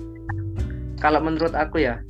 kalau 0.99 1.19
menurut 1.23 1.55
aku 1.55 1.81
ya 1.81 2.03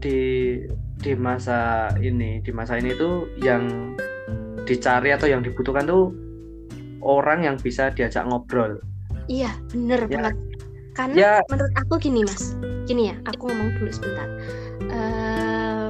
di 0.00 0.56
di 1.00 1.12
masa 1.12 1.88
ini 2.00 2.40
di 2.40 2.52
masa 2.52 2.80
ini 2.80 2.96
tuh 2.96 3.28
yang 3.40 3.96
dicari 4.64 5.12
atau 5.12 5.28
yang 5.28 5.44
dibutuhkan 5.44 5.84
tuh 5.84 6.12
orang 7.00 7.44
yang 7.44 7.56
bisa 7.56 7.90
diajak 7.90 8.24
ngobrol. 8.24 8.78
iya 9.26 9.52
bener 9.70 10.06
Ya. 10.06 10.14
banget. 10.18 10.34
Karena 10.90 11.14
Ya. 11.16 11.32
menurut 11.46 11.74
aku 11.78 11.94
gini 12.02 12.26
mas. 12.26 12.58
Gini 12.84 13.14
ya 13.14 13.16
aku 13.24 13.46
ngomong 13.46 13.78
dulu 13.78 13.90
sebentar. 13.94 14.28
Eh, 14.90 15.88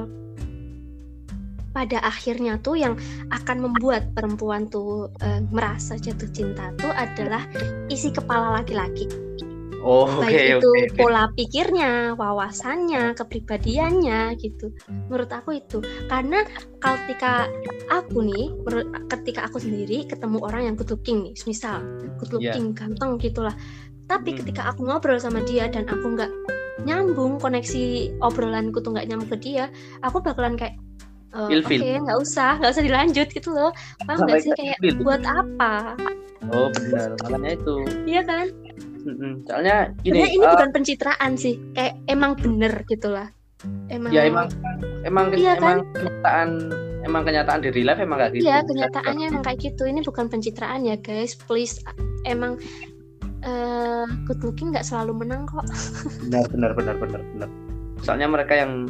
pada 1.70 1.98
akhirnya 2.02 2.58
tuh 2.60 2.76
yang 2.76 2.98
akan 3.30 3.56
membuat 3.64 4.10
perempuan 4.12 4.66
tuh 4.68 5.08
eh, 5.22 5.40
merasa 5.48 5.96
jatuh 5.96 6.28
cinta 6.34 6.74
tuh 6.76 6.90
adalah 6.92 7.46
isi 7.88 8.10
kepala 8.10 8.60
laki-laki 8.60 9.06
oh 9.80 10.08
baik 10.20 10.60
oke. 10.60 10.60
itu 10.60 10.70
pola 10.94 11.24
pikirnya, 11.32 12.14
wawasannya, 12.14 13.16
kepribadiannya 13.16 14.36
gitu. 14.36 14.70
Menurut 15.08 15.30
aku 15.30 15.56
itu 15.56 15.78
karena 16.06 16.44
ketika 16.78 17.48
aku 17.88 18.20
nih, 18.20 18.52
ketika 19.08 19.48
aku 19.48 19.58
sendiri 19.58 20.04
ketemu 20.04 20.38
orang 20.40 20.62
yang 20.68 20.74
good 20.76 20.90
looking 20.90 21.24
nih, 21.24 21.34
misal 21.44 21.80
good 22.20 22.30
looking, 22.32 22.76
ganteng 22.76 23.16
gitulah. 23.16 23.56
Tapi 24.04 24.34
Hmm. 24.34 24.38
ketika 24.42 24.62
aku 24.68 24.84
ngobrol 24.84 25.16
sama 25.16 25.40
dia 25.42 25.66
dan 25.66 25.86
aku 25.86 26.12
nggak 26.12 26.30
nyambung 26.80 27.36
koneksi 27.36 27.84
obrolanku 28.20 28.80
tuh 28.80 28.92
nggak 28.92 29.06
nyambung 29.06 29.28
ke 29.28 29.38
dia, 29.38 29.68
aku 30.00 30.20
bakalan 30.20 30.56
kayak 30.56 30.76
"Eh, 31.30 31.38
oke 31.38 31.52
Ilfil. 31.62 32.02
nggak 32.02 32.18
usah 32.18 32.58
nggak 32.58 32.72
usah 32.74 32.82
dilanjut 32.82 33.28
gitu 33.30 33.54
loh 33.54 33.70
paham 34.02 34.26
nggak 34.26 34.42
sih 34.42 34.50
kayak 34.58 34.76
buat 34.98 35.22
apa 35.22 35.94
Oh 36.50 36.66
benar 36.74 37.14
makanya 37.22 37.54
itu. 37.54 37.74
iya 38.02 38.26
kan 38.26 38.50
Mm-mm. 39.06 39.32
Soalnya 39.48 39.92
gini. 40.00 40.20
Sebenarnya 40.20 40.36
ini 40.36 40.44
eh, 40.44 40.52
bukan 40.54 40.70
pencitraan 40.72 41.32
sih, 41.36 41.54
kayak 41.72 41.94
emang 42.06 42.32
bener 42.36 42.72
gitu 42.86 43.08
lah. 43.10 43.28
Emang 43.92 44.10
ya 44.12 44.24
emang 44.24 44.48
emang 45.04 45.24
Iya 45.36 45.60
emang 45.60 45.84
kenyataan 45.92 46.48
emang 47.04 47.22
kenyataan 47.28 47.60
di 47.60 47.68
real 47.72 47.92
life 47.92 48.00
emang 48.00 48.18
kayak 48.20 48.32
gitu. 48.36 48.44
Iya, 48.48 48.58
kenyataannya 48.64 49.24
emang 49.28 49.44
kayak 49.44 49.58
gitu. 49.60 49.82
Ini 49.84 50.00
bukan 50.00 50.26
pencitraan 50.32 50.88
ya, 50.88 50.96
guys. 50.96 51.36
Please 51.36 51.80
emang 52.24 52.56
eh 53.40 54.04
good 54.28 54.40
looking 54.44 54.72
nggak 54.72 54.84
selalu 54.84 55.24
menang 55.24 55.48
kok. 55.48 55.64
benar 56.28 56.44
benar 56.52 56.70
benar 56.76 56.94
benar 57.00 57.20
benar 57.36 57.48
soalnya 58.04 58.28
mereka 58.28 58.54
yang 58.56 58.88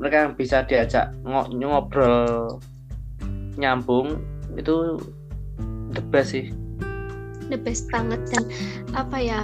mereka 0.00 0.16
yang 0.24 0.32
bisa 0.32 0.64
diajak 0.64 1.12
ngo- 1.24 1.52
ngobrol 1.52 2.56
nyambung 3.60 4.16
itu 4.56 4.96
the 5.92 6.02
best 6.08 6.32
sih 6.32 6.48
The 7.50 7.58
best 7.58 7.90
banget 7.90 8.22
dan 8.30 8.46
apa 8.94 9.18
ya? 9.18 9.42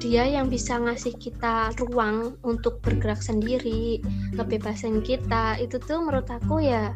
Dia 0.00 0.26
yang 0.26 0.50
bisa 0.50 0.80
ngasih 0.80 1.14
kita 1.14 1.70
ruang 1.78 2.34
untuk 2.42 2.82
bergerak 2.82 3.22
sendiri, 3.22 4.02
ngebebasin 4.34 4.98
kita. 4.98 5.60
Itu 5.62 5.78
tuh 5.78 6.02
menurut 6.02 6.26
aku 6.26 6.58
ya 6.58 6.90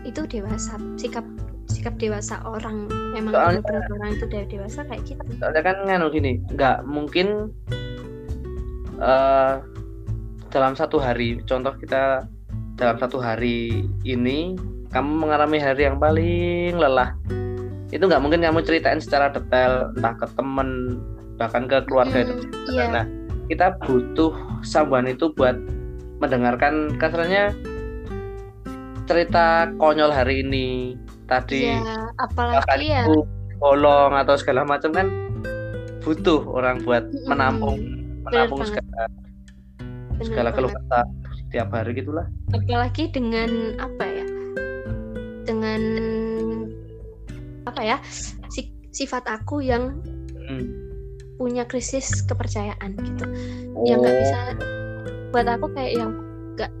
itu 0.00 0.24
dewasa, 0.24 0.80
sikap 0.96 1.26
sikap 1.68 2.00
dewasa 2.00 2.40
orang. 2.48 2.88
Emang 3.12 3.36
Soalnya- 3.36 3.92
orang 3.92 4.16
itu 4.16 4.24
udah 4.24 4.44
dewasa 4.48 4.80
kayak 4.88 5.02
gitu. 5.04 5.20
soalnya 5.36 5.60
kan 5.60 5.76
nganu 5.84 6.08
gini 6.08 6.40
nggak 6.48 6.88
mungkin 6.88 7.52
eh 8.98 9.54
dalam 10.48 10.72
satu 10.72 10.96
hari 10.96 11.44
contoh 11.44 11.76
kita 11.76 12.24
dalam 12.74 12.96
satu 12.96 13.20
hari 13.20 13.84
ini 14.02 14.56
kamu 14.88 15.12
mengalami 15.28 15.60
hari 15.60 15.84
yang 15.84 16.00
paling 16.00 16.72
lelah 16.74 17.12
itu 17.88 18.04
nggak 18.04 18.20
mungkin 18.20 18.44
kamu 18.44 18.60
ceritain 18.64 19.00
secara 19.00 19.32
detail 19.32 19.92
entah 19.96 20.14
ke 20.16 20.26
temen 20.36 21.00
bahkan 21.40 21.64
ke 21.64 21.80
keluarga 21.88 22.26
itu. 22.26 22.34
Hmm, 22.34 22.72
iya. 22.74 22.84
Nah, 22.90 23.04
kita 23.48 23.66
butuh 23.86 24.34
someone 24.60 25.08
itu 25.08 25.32
buat 25.32 25.56
mendengarkan 26.20 26.98
kasarnya 26.98 27.54
cerita 29.08 29.72
konyol 29.80 30.12
hari 30.12 30.44
ini. 30.44 30.98
Tadi 31.28 31.60
Ya, 31.76 32.08
bahkan 32.16 32.16
apalagi 32.16 32.88
ya. 32.88 33.04
itu 33.04 33.20
bolong 33.60 34.12
atau 34.16 34.34
segala 34.40 34.64
macam 34.64 34.90
kan 34.96 35.06
butuh 36.00 36.40
orang 36.48 36.80
buat 36.88 37.04
menampung 37.28 37.76
menampung 38.24 38.64
banget. 38.64 38.80
segala 38.80 39.04
bener 40.16 40.24
segala 40.24 40.48
keluh 40.56 40.72
kesah 40.72 41.04
tiap 41.52 41.68
hari 41.72 41.92
gitulah. 41.96 42.26
Apalagi 42.52 43.12
dengan 43.12 43.76
apa 43.76 44.04
ya? 44.08 44.26
Dengan 45.44 45.80
apa 47.68 47.80
ya 47.80 47.96
si- 48.48 48.72
sifat 48.90 49.24
aku 49.24 49.60
yang 49.60 50.00
Hmm. 50.44 50.64
punya 51.36 51.62
krisis 51.62 52.24
kepercayaan 52.24 52.96
gitu. 52.98 53.24
Yang 53.84 53.98
nggak 54.00 54.10
Oh, 54.10 54.18
bisa. 54.18 54.38
Buat 55.28 55.46
aku 55.50 55.66
kayak 55.70 55.92
yang 55.94 56.10
nggak 56.54 56.72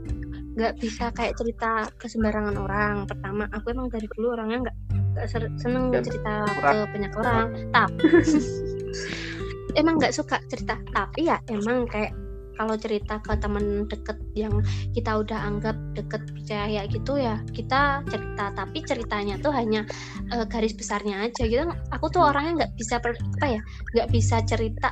nggak 0.56 0.72
bisa 0.76 1.04
kayak 1.12 1.36
cerita 1.36 1.70
ke 1.94 2.06
sembarangan 2.06 2.56
orang. 2.56 2.96
Pertama 3.04 3.46
aku 3.48 3.70
emang 3.70 3.86
dari 3.86 4.08
dulu 4.08 4.32
orangnya 4.32 4.58
nggak 4.64 4.76
nggak 5.14 5.26
seneng 5.56 5.84
Dan 5.90 6.02
cerita 6.02 6.32
ke 6.42 6.52
kurang- 6.56 6.90
banyak 6.90 7.12
orang. 7.14 7.46
Tapi 7.70 8.02
emang 9.80 9.94
nggak 9.96 10.10
suka 10.10 10.40
cerita. 10.46 10.74
Tapi 10.88 11.20
ya 11.24 11.38
emang 11.46 11.84
kayak 11.84 12.10
kalau 12.58 12.74
cerita 12.74 13.22
ke 13.22 13.38
temen 13.38 13.86
deket 13.86 14.18
yang 14.34 14.58
kita 14.92 15.22
udah 15.22 15.38
anggap 15.46 15.78
deket 15.94 16.26
percaya 16.34 16.82
gitu 16.90 17.14
ya 17.14 17.38
kita 17.54 18.02
cerita. 18.10 18.50
Tapi 18.58 18.78
ceritanya 18.82 19.38
tuh 19.38 19.54
hanya 19.54 19.86
eh, 20.34 20.44
garis 20.50 20.74
besarnya 20.74 21.22
aja 21.22 21.46
gitu. 21.46 21.70
Aku 21.94 22.10
tuh 22.10 22.26
orangnya 22.26 22.66
nggak 22.66 22.72
bisa 22.74 22.98
per- 22.98 23.16
apa 23.38 23.46
ya 23.46 23.60
nggak 23.94 24.08
bisa 24.10 24.42
cerita 24.42 24.90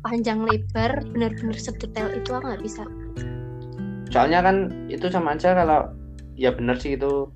panjang 0.00 0.40
lebar 0.46 1.04
bener-bener 1.12 1.58
sedetail 1.60 2.08
itu 2.16 2.32
aku 2.32 2.48
nggak 2.48 2.64
bisa. 2.64 2.82
Soalnya 4.08 4.40
kan 4.40 4.72
itu 4.88 5.12
sama 5.12 5.36
aja 5.36 5.52
kalau 5.52 5.92
ya 6.38 6.56
bener 6.56 6.80
sih 6.80 6.96
itu 6.96 7.28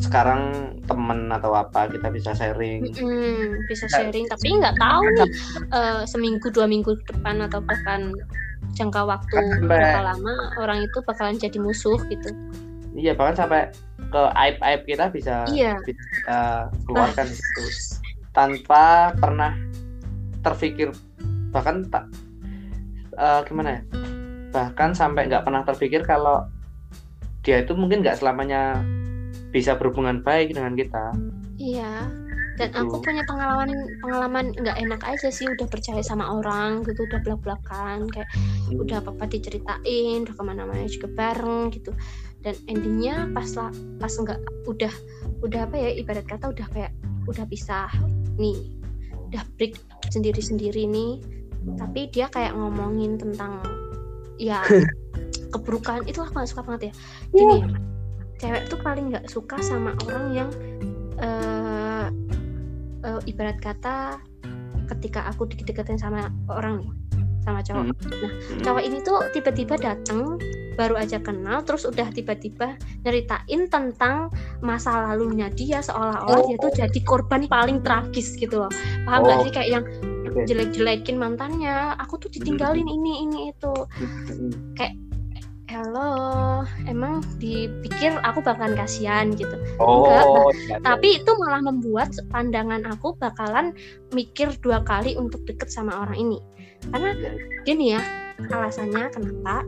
sekarang 0.00 0.72
temen 0.88 1.28
atau 1.28 1.52
apa 1.52 1.84
kita 1.92 2.08
bisa 2.08 2.32
sharing. 2.32 2.80
Mm-mm, 2.96 3.68
bisa 3.68 3.84
sharing. 3.92 4.24
Tapi 4.24 4.48
nggak 4.56 4.76
tahu 4.80 5.04
nih 5.20 5.28
eh, 5.68 6.02
seminggu 6.08 6.48
dua 6.48 6.64
minggu 6.64 6.96
depan 7.12 7.44
atau 7.44 7.60
bahkan 7.60 8.16
jangka 8.72 9.02
waktu 9.04 9.36
Sampai- 9.36 9.68
berapa 9.68 10.00
lama 10.02 10.32
orang 10.56 10.78
itu 10.82 10.98
bakalan 11.02 11.36
jadi 11.36 11.58
musuh 11.58 11.98
gitu. 12.08 12.30
Iya 12.92 13.12
bahkan 13.12 13.36
sampai 13.36 13.72
ke 14.12 14.22
aib 14.36 14.56
aib 14.60 14.80
kita 14.84 15.08
bisa 15.08 15.44
Iya. 15.48 15.80
bisa 15.82 16.68
keluarkan 16.84 17.26
itu 17.26 17.64
tanpa 18.30 19.12
pernah 19.16 19.52
terpikir 20.40 20.92
bahkan 21.50 21.84
tak 21.88 22.08
eh, 23.12 23.40
gimana 23.44 23.76
ya? 23.76 23.80
Bahkan 24.52 24.92
sampai 24.92 25.28
nggak 25.28 25.44
pernah 25.44 25.62
terpikir 25.62 26.00
kalau 26.02 26.44
dia 27.40 27.60
itu 27.60 27.72
mungkin 27.72 28.00
nggak 28.00 28.20
selamanya 28.20 28.80
bisa 29.50 29.76
berhubungan 29.76 30.20
baik 30.20 30.52
dengan 30.52 30.72
kita. 30.72 31.12
Iya 31.56 32.08
dan 32.60 32.68
Gitu. 32.68 32.84
aku 32.84 32.94
punya 33.00 33.24
pengalaman 33.24 33.70
pengalaman 34.04 34.52
nggak 34.52 34.76
enak 34.76 35.00
aja 35.08 35.32
sih 35.32 35.48
udah 35.48 35.64
percaya 35.64 36.04
sama 36.04 36.28
orang 36.36 36.84
gitu 36.84 37.08
udah 37.08 37.20
belak 37.24 37.40
belakan 37.40 38.12
kayak 38.12 38.28
udah 38.76 39.00
apa 39.00 39.10
apa 39.16 39.24
diceritain 39.28 40.28
udah 40.28 40.34
ke 40.36 40.42
mana-mana 40.44 40.84
juga 40.84 41.08
bareng 41.12 41.72
gitu. 41.72 41.96
Dan 42.42 42.58
endingnya 42.68 43.30
pas 43.32 43.48
lah 43.56 43.72
pas 43.96 44.12
nggak 44.12 44.40
udah 44.68 44.92
udah 45.40 45.60
apa 45.64 45.76
ya 45.78 45.90
ibarat 45.96 46.26
kata 46.28 46.52
udah 46.52 46.66
kayak 46.74 46.92
udah 47.24 47.44
pisah 47.48 47.88
nih 48.36 48.58
udah 49.32 49.42
break 49.56 49.80
sendiri-sendiri 50.12 50.84
nih. 50.84 51.24
Tapi 51.78 52.10
dia 52.12 52.28
kayak 52.28 52.52
ngomongin 52.52 53.16
tentang 53.16 53.64
ya 54.36 54.60
keburukan 55.52 56.04
itu 56.08 56.20
aku 56.20 56.42
gak 56.42 56.50
suka 56.50 56.62
banget 56.66 56.90
ya. 56.90 56.92
Gini 57.32 57.56
ya 57.64 57.68
cewek 58.42 58.66
tuh 58.66 58.78
paling 58.82 59.14
nggak 59.14 59.30
suka 59.30 59.54
sama 59.62 59.94
orang 60.02 60.34
yang 60.34 60.50
eh 61.20 62.06
eh, 63.02 63.20
ibarat 63.26 63.58
kata 63.58 64.22
ketika 64.96 65.26
aku 65.28 65.48
deket-deketin 65.48 65.98
sama 65.98 66.30
orang 66.48 66.80
nih 66.84 66.92
sama 67.42 67.58
cowok. 67.58 67.84
Nah 68.22 68.32
cowok 68.62 68.82
ini 68.86 68.98
tuh 69.02 69.18
tiba-tiba 69.34 69.74
datang 69.74 70.38
baru 70.72 70.96
aja 70.96 71.20
kenal 71.20 71.60
terus 71.66 71.84
udah 71.84 72.08
tiba-tiba 72.14 72.80
nyeritain 73.04 73.68
tentang 73.68 74.32
masa 74.64 75.04
lalunya 75.10 75.52
dia 75.52 75.84
seolah-olah 75.84 76.48
dia 76.48 76.56
tuh 76.56 76.72
jadi 76.72 76.98
korban 77.04 77.44
paling 77.50 77.82
tragis 77.84 78.38
gitu 78.38 78.64
loh. 78.64 78.72
Paham 79.04 79.26
Oh. 79.26 79.42
sih? 79.44 79.52
Kayak 79.52 79.68
yang 79.68 79.84
jelek-jelekin 80.32 81.20
mantannya 81.20 81.92
aku 82.00 82.16
tuh 82.16 82.30
ditinggalin 82.32 82.88
ini 82.88 83.28
ini 83.28 83.38
itu 83.52 83.72
halo 85.82 86.62
emang 86.86 87.26
dipikir 87.42 88.14
aku 88.22 88.38
bakalan 88.38 88.78
kasihan 88.78 89.34
gitu. 89.34 89.50
Enggak, 89.82 90.22
oh 90.30 90.46
iya, 90.54 90.54
iya. 90.70 90.76
tapi 90.78 91.18
itu 91.18 91.30
malah 91.42 91.58
membuat 91.58 92.14
pandangan 92.30 92.86
aku 92.86 93.18
bakalan 93.18 93.74
mikir 94.14 94.54
dua 94.62 94.86
kali 94.86 95.18
untuk 95.18 95.42
deket 95.42 95.74
sama 95.74 96.06
orang 96.06 96.22
ini. 96.22 96.38
Karena 96.86 97.18
gini 97.66 97.98
ya 97.98 98.02
alasannya 98.38 99.10
kenapa? 99.10 99.66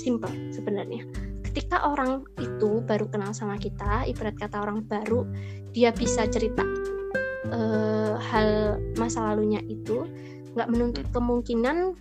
Simple 0.00 0.32
sebenarnya. 0.56 1.04
Ketika 1.44 1.84
orang 1.84 2.24
itu 2.40 2.80
baru 2.88 3.04
kenal 3.12 3.36
sama 3.36 3.60
kita 3.60 4.08
ibarat 4.08 4.40
kata 4.40 4.56
orang 4.64 4.88
baru 4.88 5.28
dia 5.76 5.92
bisa 5.92 6.24
cerita 6.32 6.64
eh, 7.52 8.14
hal 8.16 8.80
masa 8.96 9.20
lalunya 9.20 9.60
itu 9.68 10.00
nggak 10.56 10.68
menuntut 10.72 11.04
kemungkinan 11.12 11.92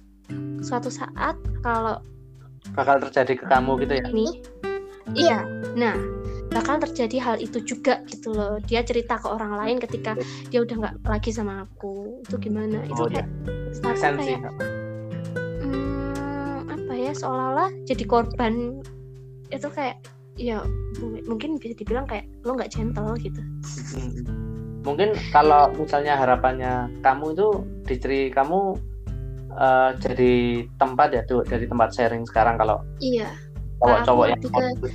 suatu 0.63 0.87
saat 0.87 1.35
kalau 1.59 1.99
bakal 2.73 2.97
terjadi 3.03 3.33
ke 3.37 3.45
kamu 3.45 3.71
gitu 3.85 3.93
ya? 3.99 4.05
Ini. 4.09 4.27
Iya. 5.13 5.39
Nah 5.77 5.95
bakal 6.49 6.79
terjadi 6.79 7.17
hal 7.19 7.35
itu 7.37 7.59
juga 7.61 8.01
gitu 8.07 8.31
loh. 8.31 8.57
Dia 8.63 8.81
cerita 8.81 9.19
ke 9.19 9.27
orang 9.27 9.59
lain 9.59 9.77
ketika 9.77 10.15
dia 10.49 10.63
udah 10.63 10.75
nggak 10.81 10.95
lagi 11.05 11.29
sama 11.29 11.67
aku. 11.67 12.23
Itu 12.25 12.39
gimana? 12.39 12.81
Itu 12.87 13.05
Oh, 13.05 13.09
iya. 13.11 13.27
kayak 13.83 14.17
kayak 14.17 14.41
hmm, 15.61 16.59
apa 16.71 16.93
ya? 16.95 17.11
Seolah-olah 17.13 17.69
jadi 17.85 18.03
korban. 18.07 18.81
Itu 19.51 19.67
kayak 19.69 19.99
ya 20.35 20.59
mu- 20.99 21.23
mungkin 21.27 21.55
bisa 21.59 21.75
dibilang 21.75 22.03
kayak 22.07 22.27
lo 22.43 22.55
nggak 22.55 22.71
gentle 22.71 23.15
gitu. 23.19 23.41
Mm. 23.95 24.27
mungkin 24.85 25.17
kalau 25.33 25.73
misalnya 25.73 26.13
harapannya 26.13 26.93
kamu 27.01 27.33
itu 27.33 27.47
diceri 27.89 28.29
kamu 28.29 28.77
eh, 29.55 29.89
jadi 29.99 30.33
tempat 30.77 31.07
ya 31.15 31.21
tuh 31.23 31.41
dari 31.47 31.65
tempat 31.65 31.89
sharing 31.95 32.23
sekarang 32.27 32.59
kalau 32.59 32.83
iya. 32.99 33.31
cowok-cowok 33.79 34.25
yang 34.31 34.39
Aduh, 34.39 34.91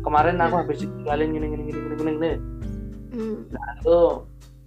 kemarin 0.00 0.40
aku 0.40 0.54
habis 0.64 0.78
ditinggalin 0.82 1.28
gini 1.34 1.46
gini 1.50 1.62
gini 1.68 1.78
gini 1.78 1.94
gini, 1.94 2.10
gini. 2.16 2.32
hmm, 3.10 3.36
itu 3.82 3.98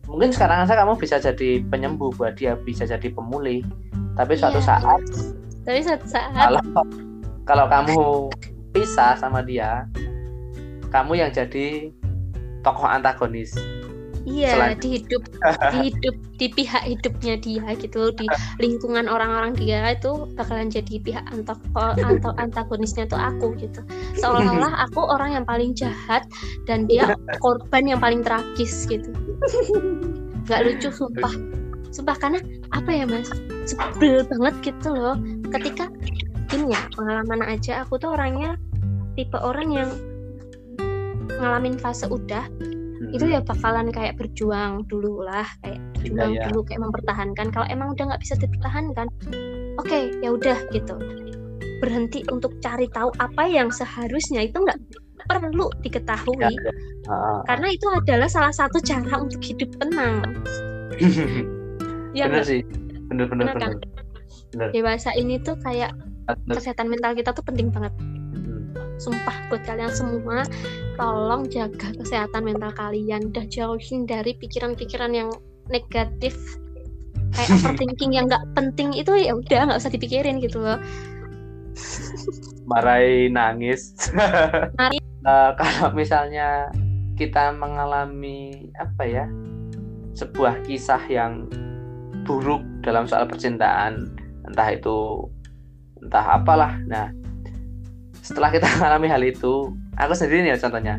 mungkin 0.07 0.29
sekarang 0.35 0.67
aja 0.67 0.75
kamu 0.75 0.99
bisa 0.99 1.15
jadi 1.17 1.63
penyembuh 1.71 2.11
buat 2.19 2.35
dia 2.35 2.59
bisa 2.59 2.83
jadi 2.83 3.07
pemulih. 3.11 3.63
Tapi 4.13 4.37
suatu 4.37 4.61
Iya. 4.61 4.67
saat 4.77 5.01
tapi 5.63 5.79
suatu 5.79 6.05
saat 6.05 6.31
kalau 6.35 6.61
kalau 7.47 7.65
kamu 7.71 7.97
pisah 8.75 9.15
sama 9.15 9.39
dia 9.41 9.87
kamu 10.91 11.23
yang 11.23 11.31
jadi 11.31 11.89
tokoh 12.61 12.87
antagonis 12.87 13.55
Iya, 14.23 14.51
Selain- 14.55 14.79
di 14.79 14.87
hidup 14.99 15.23
di 15.71 15.79
hidup 15.91 16.15
di 16.39 16.47
pihak 16.47 16.83
hidupnya 16.87 17.35
dia 17.35 17.65
gitu, 17.75 18.07
di 18.15 18.23
lingkungan 18.63 19.11
orang-orang 19.11 19.51
dia 19.51 19.91
itu 19.91 20.31
bakalan 20.39 20.71
jadi 20.71 20.95
pihak 21.03 21.25
anto, 21.27 21.59
anto 21.75 22.31
antagonisnya 22.39 23.03
tuh 23.03 23.19
aku 23.19 23.51
gitu. 23.59 23.83
Seolah-olah 24.15 24.71
aku 24.87 25.03
orang 25.03 25.35
yang 25.35 25.45
paling 25.45 25.75
jahat 25.75 26.23
dan 26.63 26.87
dia 26.87 27.19
korban 27.43 27.83
yang 27.83 27.99
paling 27.99 28.23
tragis 28.23 28.87
gitu. 28.87 29.11
Gak 30.47 30.71
lucu 30.71 30.87
sumpah. 30.87 31.33
Sumpah 31.91 32.15
karena 32.15 32.39
apa 32.71 32.89
ya 32.95 33.03
Mas? 33.03 33.27
Sebel 33.67 34.23
banget 34.23 34.55
gitu 34.71 34.95
loh. 34.95 35.19
Ketika 35.51 35.91
gini 36.47 36.71
ya, 36.71 36.81
pengalaman 36.95 37.43
aja 37.43 37.83
aku 37.83 37.99
tuh 37.99 38.15
orangnya 38.15 38.55
tipe 39.19 39.35
orang 39.35 39.67
yang 39.69 39.89
ngalamin 41.39 41.75
fase 41.75 42.07
udah 42.07 42.47
itu 43.13 43.25
ya 43.27 43.39
bakalan 43.39 43.87
kayak 43.87 44.17
berjuang 44.17 44.83
dulu 44.85 45.21
lah 45.21 45.45
kayak 45.61 45.77
berjuang 45.95 46.31
Iya, 46.31 46.39
iya. 46.39 46.45
dulu 46.49 46.59
kayak 46.65 46.81
mempertahankan 46.81 47.47
kalau 47.49 47.67
emang 47.67 47.93
udah 47.93 48.03
nggak 48.09 48.21
bisa 48.21 48.33
dipertahankan 48.35 49.07
oke 49.77 49.99
ya 50.19 50.29
udah 50.29 50.57
gitu 50.69 50.97
berhenti 51.77 52.25
untuk 52.27 52.57
cari 52.59 52.89
tahu 52.89 53.13
apa 53.17 53.43
yang 53.45 53.69
seharusnya 53.69 54.43
itu 54.43 54.57
nggak 54.57 54.79
perlu 55.23 55.71
diketahui 55.79 56.35
Ya, 56.35 56.49
ya. 56.49 56.73
Ah, 57.05 57.39
karena 57.45 57.67
itu 57.69 57.87
adalah 57.87 58.27
salah 58.27 58.51
satu 58.51 58.79
cara 58.79 59.19
untuk 59.19 59.39
hidup 59.39 59.71
tenang 59.77 60.23
ya 62.17 62.27
nggak? 62.27 62.43
sih 62.43 62.61
bener 63.07 63.27
bener 63.27 63.45
Bener 63.45 63.55
kan? 63.55 63.71
bener 64.51 64.69
dewasa 64.71 65.13
ini 65.13 65.37
tuh 65.37 65.55
kayak 65.59 65.93
Bener. 66.23 66.55
kesehatan 66.55 66.87
mental 66.87 67.13
kita 67.13 67.29
tuh 67.31 67.43
penting 67.43 67.69
banget 67.69 67.93
Hmm. 68.33 68.73
sumpah 68.97 69.35
buat 69.47 69.61
kalian 69.61 69.89
semua 69.89 70.43
tolong 70.95 71.49
jaga 71.49 71.93
kesehatan 71.97 72.45
mental 72.45 72.71
kalian. 72.73 73.33
Udah 73.33 73.45
jauhin 73.49 74.05
dari 74.05 74.37
pikiran-pikiran 74.37 75.11
yang 75.13 75.29
negatif. 75.69 76.37
Kayak 77.33 77.49
overthinking 77.61 78.13
yang 78.13 78.25
nggak 78.29 78.45
penting 78.53 78.93
itu 78.93 79.11
ya 79.17 79.33
udah 79.33 79.69
nggak 79.69 79.79
usah 79.81 79.93
dipikirin 79.93 80.41
gitu 80.41 80.61
loh. 80.61 80.77
Marahi 82.69 83.29
nangis. 83.29 83.93
Eh, 85.23 85.51
kalau 85.55 85.95
misalnya 85.95 86.67
kita 87.15 87.55
mengalami 87.55 88.67
apa 88.75 89.07
ya 89.07 89.25
sebuah 90.19 90.67
kisah 90.67 90.99
yang 91.07 91.47
buruk 92.27 92.59
dalam 92.83 93.07
soal 93.07 93.23
percintaan 93.31 94.11
entah 94.43 94.67
itu 94.75 95.23
entah 96.03 96.43
apalah. 96.43 96.75
Nah 96.91 97.07
setelah 98.19 98.51
kita 98.51 98.67
mengalami 98.75 99.07
hal 99.07 99.23
itu 99.23 99.71
aku 99.97 100.13
sendiri 100.17 100.45
nih 100.45 100.51
ya 100.55 100.59
contohnya. 100.61 100.95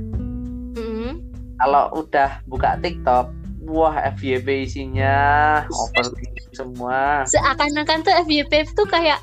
Mm, 0.74 1.22
kalau 1.58 1.90
udah 1.94 2.42
buka 2.50 2.78
TikTok 2.82 3.30
wah 3.64 3.96
FYP 4.16 4.68
isinya 4.68 5.16
overthinking 5.68 6.52
semua. 6.52 7.24
Seakan-akan 7.24 8.04
tuh 8.04 8.14
FYP 8.28 8.68
tuh 8.76 8.86
kayak 8.88 9.18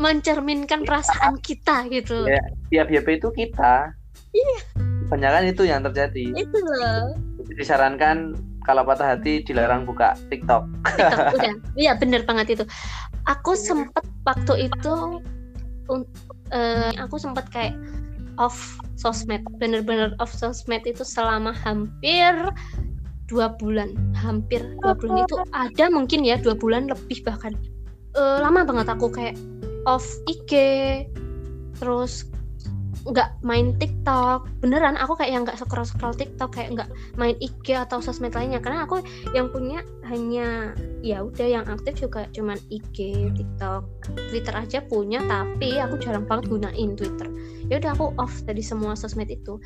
mencerminkan 0.00 0.82
perasaan 0.82 1.38
kita 1.38 1.86
gitu. 1.92 2.26
Ya. 2.26 2.42
di 2.70 2.76
FYP 2.80 3.22
itu 3.22 3.28
kita. 3.30 3.94
Iya. 4.34 4.58
kebanyakan 5.06 5.46
itu 5.46 5.62
yang 5.68 5.84
terjadi. 5.84 6.24
Itu 6.34 6.58
loh. 6.58 7.14
Disarankan 7.54 8.34
kalau 8.64 8.82
patah 8.82 9.14
hati 9.14 9.44
dilarang 9.44 9.84
buka 9.84 10.16
TikTok. 10.32 10.66
TikTok 10.82 11.20
udah 11.38 11.54
iya 11.78 11.92
bener 11.94 12.26
banget 12.26 12.58
itu. 12.58 12.64
Aku 13.28 13.54
sempet 13.54 14.02
waktu 14.24 14.66
itu 14.72 14.94
eh, 16.50 16.90
aku 16.98 17.20
sempet 17.20 17.46
kayak 17.52 17.76
off 18.40 18.80
sosmed. 18.98 19.42
Bener-bener 19.62 20.14
off 20.18 20.32
sosmed 20.32 20.84
itu 20.84 21.02
selama 21.06 21.54
hampir 21.54 22.34
dua 23.30 23.54
bulan. 23.56 23.94
Hampir 24.18 24.62
dua 24.82 24.94
bulan. 24.98 25.24
Itu 25.24 25.36
ada 25.54 25.84
mungkin 25.90 26.26
ya 26.26 26.36
dua 26.40 26.54
bulan 26.58 26.90
lebih 26.90 27.22
bahkan. 27.24 27.54
Eh, 28.14 28.38
lama 28.38 28.62
banget 28.62 28.86
aku 28.90 29.10
kayak 29.10 29.34
off 29.90 30.06
IG 30.30 30.52
terus 31.78 32.30
nggak 33.04 33.44
main 33.44 33.76
TikTok. 33.76 34.48
Beneran 34.64 34.96
aku 34.96 35.20
kayak 35.20 35.32
yang 35.32 35.42
nggak 35.44 35.60
scroll 35.60 35.84
scroll 35.84 36.16
TikTok 36.16 36.56
kayak 36.56 36.72
nggak 36.76 36.88
main 37.20 37.36
IG 37.36 37.76
atau 37.76 38.00
sosmed 38.00 38.32
lainnya. 38.32 38.60
Karena 38.64 38.88
aku 38.88 39.04
yang 39.36 39.52
punya 39.52 39.84
hanya 40.08 40.72
ya 41.04 41.20
udah 41.20 41.44
yang 41.44 41.64
aktif 41.68 42.08
juga 42.08 42.24
cuman 42.32 42.56
IG 42.72 43.28
TikTok. 43.36 43.84
Twitter 44.32 44.54
aja 44.56 44.80
punya 44.84 45.20
tapi 45.28 45.76
aku 45.76 46.00
jarang 46.00 46.24
banget 46.24 46.48
gunain 46.48 46.96
Twitter. 46.96 47.28
Ya 47.68 47.76
udah 47.80 47.92
aku 47.92 48.06
off 48.16 48.40
dari 48.48 48.64
semua 48.64 48.96
sosmed 48.96 49.28
itu. 49.28 49.60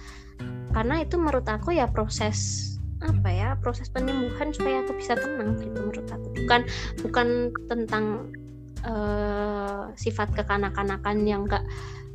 Karena 0.74 1.02
itu 1.02 1.14
menurut 1.16 1.46
aku 1.46 1.74
ya 1.74 1.86
proses 1.86 2.66
apa 2.98 3.30
ya 3.30 3.54
proses 3.62 3.86
penyembuhan 3.94 4.50
supaya 4.50 4.82
aku 4.82 4.98
bisa 4.98 5.14
tenang 5.14 5.54
gitu 5.62 5.78
menurut 5.78 6.08
aku. 6.10 6.26
Bukan 6.42 6.60
bukan 7.06 7.28
tentang 7.70 8.34
uh, 8.82 9.90
sifat 9.94 10.34
kekanak-kanakan 10.34 11.22
yang 11.22 11.46
enggak 11.46 11.64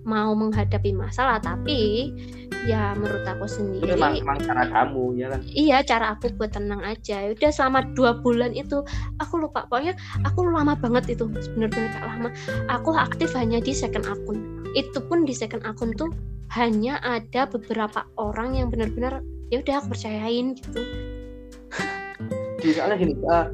mau 0.03 0.35
menghadapi 0.35 0.91
masalah 0.91 1.39
tapi 1.39 2.11
ya 2.63 2.95
menurut 2.95 3.27
aku 3.27 3.45
sendiri 3.47 3.95
memang, 3.95 4.19
memang 4.23 4.37
cara 4.39 4.63
kamu 4.71 5.03
ya 5.19 5.27
kan? 5.35 5.41
iya 5.51 5.77
cara 5.83 6.15
aku 6.15 6.31
buat 6.39 6.55
tenang 6.55 6.79
aja. 6.83 7.31
Udah 7.35 7.51
selama 7.51 7.83
dua 7.95 8.19
bulan 8.23 8.55
itu 8.55 8.83
aku 9.19 9.43
lupa. 9.43 9.67
Pokoknya 9.67 9.95
aku 10.23 10.47
lama 10.47 10.75
banget 10.79 11.19
itu 11.19 11.27
benar-benar 11.27 11.91
gak 11.91 12.05
lama. 12.07 12.29
Aku 12.71 12.95
aktif 12.95 13.35
hanya 13.35 13.59
di 13.59 13.75
second 13.75 14.07
akun. 14.07 14.63
Itu 14.75 15.03
pun 15.03 15.27
di 15.27 15.35
second 15.35 15.63
akun 15.67 15.91
tuh 15.95 16.11
hanya 16.55 17.01
ada 17.03 17.49
beberapa 17.49 18.07
orang 18.15 18.55
yang 18.55 18.67
benar-benar 18.71 19.19
ya 19.51 19.59
udah 19.59 19.83
aku 19.83 19.97
percayain 19.97 20.55
gitu. 20.55 20.81
Soalnya 22.63 22.95
gini 22.95 23.13
uh, 23.27 23.51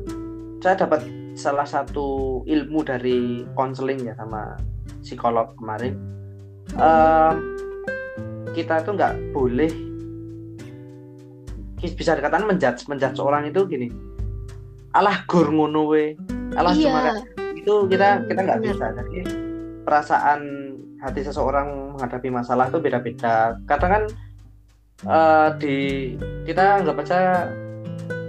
saya 0.62 0.86
dapat 0.86 1.02
salah 1.34 1.66
satu 1.66 2.42
ilmu 2.46 2.84
dari 2.84 3.48
konseling 3.56 4.04
ya 4.06 4.14
sama 4.20 4.60
psikolog 5.02 5.56
kemarin 5.56 6.19
um, 6.78 7.36
kita 8.54 8.84
itu 8.84 8.92
nggak 8.94 9.14
boleh 9.32 9.72
bisa 11.80 12.12
dikatakan 12.12 12.44
menjudge 12.44 12.92
menjudge 12.92 13.20
orang 13.24 13.48
itu 13.48 13.64
gini. 13.64 13.88
Alah 14.92 15.24
gur 15.32 15.48
ngono 15.48 15.88
we. 15.88 16.20
Alah 16.60 16.76
iya. 16.76 16.92
cuma 16.92 17.02
itu 17.56 17.74
kita 17.88 18.28
kita 18.28 18.40
nggak 18.44 18.62
bisa. 18.68 18.86
Jadi 19.00 19.20
perasaan 19.88 20.42
hati 21.00 21.24
seseorang 21.24 21.96
menghadapi 21.96 22.28
masalah 22.28 22.68
itu 22.68 22.84
beda-beda. 22.84 23.56
Katakan 23.64 24.12
uh, 25.08 25.56
di 25.56 26.12
kita 26.44 26.84
nggak 26.84 26.98
baca 27.00 27.20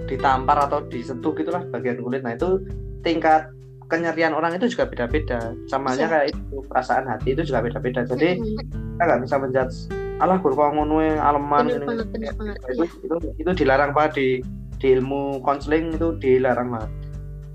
ditampar 0.07 0.57
atau 0.67 0.83
disentuh 0.87 1.35
gitulah 1.35 1.63
bagian 1.75 1.99
kulit. 1.99 2.23
Nah 2.23 2.39
itu 2.39 2.63
tingkat 3.03 3.51
kenyerian 3.91 4.31
orang 4.31 4.55
itu 4.55 4.71
juga 4.71 4.87
beda-beda 4.87 5.51
sama 5.67 5.91
aja 5.91 6.07
kayak 6.07 6.31
itu 6.31 6.63
perasaan 6.71 7.05
hati 7.11 7.35
itu 7.35 7.43
juga 7.43 7.59
beda-beda 7.67 8.07
jadi 8.07 8.39
hmm. 8.39 8.57
kita 8.95 9.03
nggak 9.03 9.21
bisa 9.27 9.35
menjudge 9.35 9.77
alah 10.23 10.37
kurang 10.39 10.79
ngono 10.79 11.01
aleman 11.01 11.67
bener 11.67 12.05
bener 12.07 12.33
banget, 12.37 12.57
itu, 12.71 12.83
iya. 12.85 12.87
itu, 12.87 13.15
itu 13.41 13.51
dilarang 13.51 13.91
pak 13.91 14.15
di 14.15 14.39
di 14.79 14.87
ilmu 14.97 15.43
konseling 15.43 15.93
itu 15.99 16.15
dilarang 16.17 16.71
banget 16.71 16.91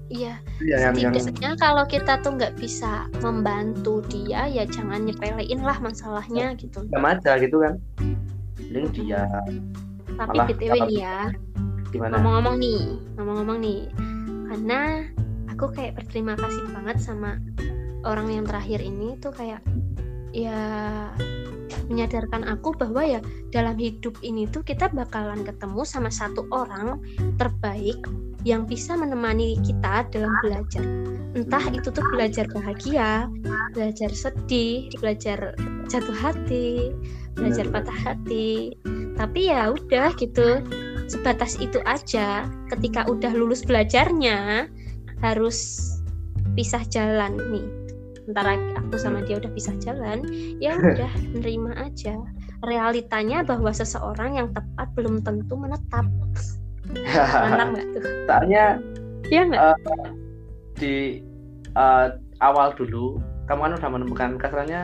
Iya, 0.07 0.39
ya, 0.63 0.95
setidaknya 0.95 1.51
yang... 1.51 1.59
kalau 1.59 1.83
kita 1.83 2.23
tuh 2.23 2.39
nggak 2.39 2.55
bisa 2.63 3.11
membantu 3.27 4.07
dia, 4.07 4.47
ya 4.47 4.63
jangan 4.63 5.03
nyepelein 5.03 5.59
lah 5.67 5.83
masalahnya 5.83 6.55
ya, 6.55 6.61
gitu. 6.63 6.87
Sama 6.95 7.19
aja 7.19 7.35
gitu 7.43 7.59
kan. 7.59 7.75
Ini 8.71 8.87
dia. 8.95 9.27
Tapi 10.15 10.55
btw 10.55 10.75
nih 10.87 11.03
ya. 11.03 11.35
Ngomong-ngomong 11.91 12.55
nih, 12.55 13.03
ngomong-ngomong 13.19 13.59
nih, 13.59 13.81
karena 14.47 15.11
aku 15.57 15.73
kayak 15.73 15.97
berterima 15.97 16.37
kasih 16.37 16.69
banget 16.69 17.01
sama 17.01 17.41
orang 18.05 18.29
yang 18.29 18.45
terakhir 18.45 18.85
ini 18.85 19.17
tuh 19.17 19.33
kayak 19.33 19.65
ya 20.37 20.61
menyadarkan 21.89 22.45
aku 22.45 22.77
bahwa 22.77 23.01
ya 23.01 23.25
dalam 23.49 23.81
hidup 23.81 24.21
ini 24.21 24.45
tuh 24.45 24.61
kita 24.61 24.93
bakalan 24.93 25.49
ketemu 25.49 25.81
sama 25.89 26.13
satu 26.13 26.45
orang 26.53 27.01
terbaik 27.41 27.97
yang 28.45 28.69
bisa 28.69 28.95
menemani 28.95 29.57
kita 29.65 30.05
dalam 30.13 30.31
belajar. 30.45 30.85
Entah 31.35 31.65
itu 31.73 31.89
tuh 31.89 32.05
belajar 32.13 32.47
bahagia, 32.53 33.27
belajar 33.75 34.13
sedih, 34.13 34.93
belajar 35.01 35.57
jatuh 35.91 36.15
hati, 36.15 36.95
belajar 37.35 37.67
patah 37.73 37.99
hati. 38.07 38.77
Tapi 39.19 39.51
ya 39.51 39.75
udah 39.75 40.15
gitu, 40.21 40.63
sebatas 41.11 41.59
itu 41.59 41.83
aja. 41.89 42.47
Ketika 42.71 43.09
udah 43.11 43.35
lulus 43.35 43.67
belajarnya, 43.67 44.71
harus 45.21 45.89
pisah 46.57 46.83
jalan 46.89 47.37
nih. 47.53 47.67
Antara 48.27 48.59
aku 48.75 48.99
sama 48.99 49.23
dia 49.23 49.39
udah 49.39 49.53
pisah 49.55 49.77
jalan 49.79 50.27
ya 50.59 50.75
udah 50.97 51.13
nerima 51.37 51.73
aja. 51.79 52.17
Realitanya 52.65 53.45
bahwa 53.45 53.71
seseorang 53.71 54.41
yang 54.41 54.49
tepat 54.51 54.89
belum 54.97 55.23
tentu 55.23 55.55
menetap. 55.55 56.09
Mantap 57.17 57.69
nggak 57.77 57.87
tuh? 57.95 58.03
Soalnya 58.29 58.65
ya 59.31 59.41
nggak? 59.47 59.61
uh, 59.61 59.79
di 60.77 61.21
uh, 61.75 62.15
awal 62.41 62.73
dulu 62.75 63.19
kamu 63.47 63.61
kan 63.63 63.73
udah 63.79 63.91
menemukan 63.91 64.31
kasarnya 64.43 64.83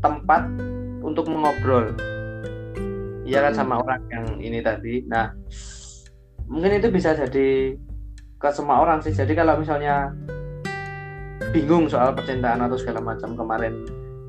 tempat 0.00 0.48
untuk 1.04 1.28
mengobrol. 1.28 1.92
Iya 3.26 3.50
kan 3.50 3.52
sama 3.58 3.82
orang 3.82 4.02
yang 4.08 4.26
ini 4.38 4.62
tadi. 4.62 5.02
Nah, 5.10 5.34
mungkin 6.46 6.78
itu 6.78 6.88
bisa 6.94 7.12
jadi 7.12 7.74
ke 8.36 8.48
semua 8.52 8.84
orang 8.84 9.00
sih. 9.00 9.12
Jadi 9.12 9.32
kalau 9.32 9.56
misalnya 9.56 10.12
bingung 11.52 11.88
soal 11.88 12.12
percintaan 12.12 12.64
atau 12.64 12.76
segala 12.76 13.00
macam 13.00 13.36
kemarin 13.36 13.84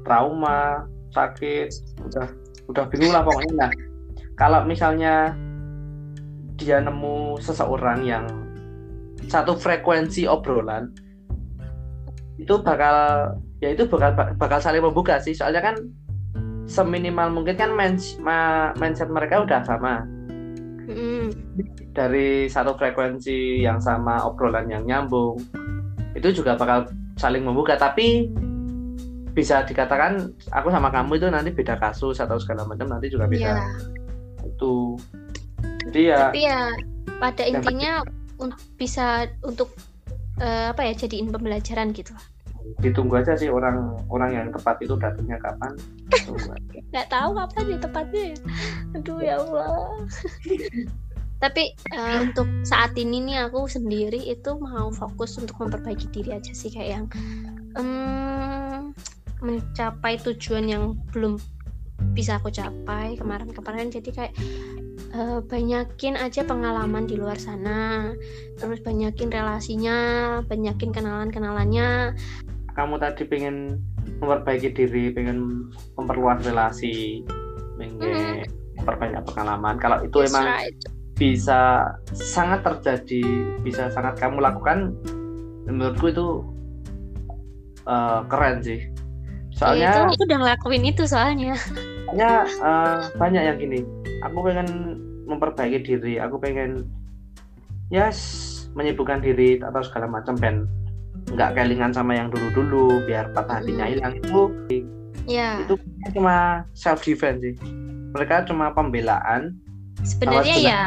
trauma 0.08 0.88
sakit 1.12 1.68
udah 2.04 2.28
udah 2.72 2.86
bingung 2.92 3.12
lah 3.12 3.24
pokoknya. 3.24 3.68
Nah 3.68 3.72
kalau 4.40 4.64
misalnya 4.64 5.36
dia 6.58 6.82
nemu 6.82 7.38
seseorang 7.40 8.02
yang 8.08 8.26
satu 9.28 9.58
frekuensi 9.58 10.30
obrolan 10.30 10.94
itu 12.38 12.54
bakal 12.62 12.96
ya 13.60 13.74
itu 13.74 13.90
bakal 13.90 14.14
bakal 14.38 14.60
saling 14.62 14.84
membuka 14.84 15.20
sih. 15.20 15.36
Soalnya 15.36 15.74
kan 15.74 15.76
seminimal 16.68 17.32
mungkin 17.32 17.56
kan 17.56 17.72
mindset 18.76 19.10
mereka 19.10 19.44
udah 19.44 19.64
sama 19.64 20.04
mm. 20.88 21.28
dari 21.92 22.48
satu 22.48 22.74
frekuensi 22.80 23.62
yang 23.62 23.78
sama 23.84 24.24
obrolan 24.24 24.72
yang 24.72 24.88
nyambung 24.88 25.38
itu 26.16 26.34
juga 26.34 26.58
bakal 26.58 26.90
saling 27.20 27.46
membuka 27.46 27.78
tapi 27.78 28.32
bisa 29.38 29.62
dikatakan 29.62 30.34
aku 30.50 30.74
sama 30.74 30.90
kamu 30.90 31.22
itu 31.22 31.28
nanti 31.30 31.54
beda 31.54 31.78
kasus 31.78 32.18
atau 32.18 32.42
segala 32.42 32.66
macam 32.66 32.90
nanti 32.90 33.14
juga 33.14 33.30
bisa 33.30 33.54
yeah. 33.54 33.70
itu 34.50 34.98
jadi 35.90 36.02
ya 36.02 36.18
tapi 36.34 36.42
ya 36.42 36.62
pada 37.22 37.44
intinya 37.46 38.02
bisa 38.82 39.30
untuk 39.46 39.74
uh, 40.42 40.74
apa 40.74 40.90
ya 40.90 40.94
jadiin 41.06 41.30
pembelajaran 41.30 41.94
gitu 41.94 42.18
ditunggu 42.78 43.20
aja 43.20 43.34
sih 43.34 43.50
orang 43.50 43.98
orang 44.12 44.30
yang 44.34 44.48
tepat 44.54 44.78
itu 44.84 44.96
datangnya 45.00 45.38
kapan. 45.42 45.74
Nggak 46.94 47.08
tahu 47.10 47.30
kapan 47.36 47.64
ya 47.74 47.78
tepatnya 47.82 48.24
ya. 48.32 48.38
Aduh 48.96 49.20
ya 49.20 49.36
allah. 49.42 50.02
Tapi 51.44 51.78
uh, 51.94 52.18
untuk 52.26 52.50
saat 52.66 52.98
ini 52.98 53.22
nih 53.22 53.46
aku 53.46 53.70
sendiri 53.70 54.18
itu 54.18 54.58
mau 54.58 54.90
fokus 54.90 55.38
untuk 55.38 55.54
memperbaiki 55.62 56.10
diri 56.10 56.34
aja 56.34 56.50
sih 56.50 56.74
kayak 56.74 56.90
yang 56.98 57.06
um, 57.78 58.90
mencapai 59.46 60.18
tujuan 60.26 60.66
yang 60.66 60.98
belum 61.14 61.38
bisa 62.18 62.42
aku 62.42 62.50
capai 62.50 63.22
kemarin-kemarin. 63.22 63.94
Jadi 63.94 64.10
kayak 64.10 64.34
uh, 65.14 65.40
banyakin 65.46 66.18
aja 66.18 66.42
pengalaman 66.42 67.06
di 67.06 67.22
luar 67.22 67.38
sana. 67.38 68.14
Terus 68.58 68.82
banyakin 68.82 69.30
relasinya 69.30 69.98
banyakin 70.50 70.90
kenalan-kenalannya 70.90 72.18
kamu 72.78 73.02
tadi 73.02 73.26
pengen 73.26 73.82
memperbaiki 74.22 74.70
diri, 74.70 75.10
pengen 75.10 75.68
memperluas 75.98 76.46
relasi, 76.46 77.26
pengen 77.82 77.98
mm. 77.98 78.46
memperbanyak 78.78 79.26
pengalaman. 79.26 79.76
Kalau 79.82 80.06
itu 80.06 80.22
yes, 80.22 80.30
emang 80.30 80.46
right. 80.46 80.78
bisa 81.18 81.90
sangat 82.14 82.62
terjadi, 82.62 83.26
bisa 83.66 83.90
sangat 83.90 84.22
kamu 84.22 84.46
lakukan, 84.46 84.94
menurutku 85.66 86.14
itu 86.14 86.28
uh, 87.90 88.22
keren 88.30 88.62
sih. 88.62 88.86
Soalnya 89.58 89.90
ya, 89.90 89.94
itu 89.98 90.22
aku 90.22 90.24
udah 90.30 90.40
ngelakuin 90.46 90.84
itu 90.86 91.04
soalnya. 91.10 91.58
Soalnya 92.06 92.32
uh, 92.62 92.98
banyak 93.18 93.42
yang 93.42 93.58
gini. 93.58 93.82
Aku 94.22 94.46
pengen 94.46 94.70
memperbaiki 95.26 95.82
diri, 95.82 96.22
aku 96.22 96.38
pengen 96.38 96.86
ya 97.90 98.14
yes, 98.14 98.70
menyibukkan 98.78 99.26
diri 99.26 99.58
atau 99.66 99.82
segala 99.82 100.06
macam 100.06 100.38
pen 100.38 100.70
nggak 101.34 101.60
kelingan 101.60 101.92
sama 101.92 102.16
yang 102.16 102.32
dulu-dulu 102.32 103.04
biar 103.04 103.32
patah 103.36 103.60
hatinya 103.60 103.84
hmm. 103.84 103.94
hilang 103.94 104.14
itu 104.16 104.42
ya. 105.28 105.60
itu 105.68 105.76
cuma 106.16 106.64
self 106.72 107.04
defense 107.04 107.44
sih. 107.44 107.56
Mereka 108.16 108.48
cuma 108.48 108.72
pembelaan 108.72 109.60
sebenarnya 110.08 110.58
ya 110.62 110.84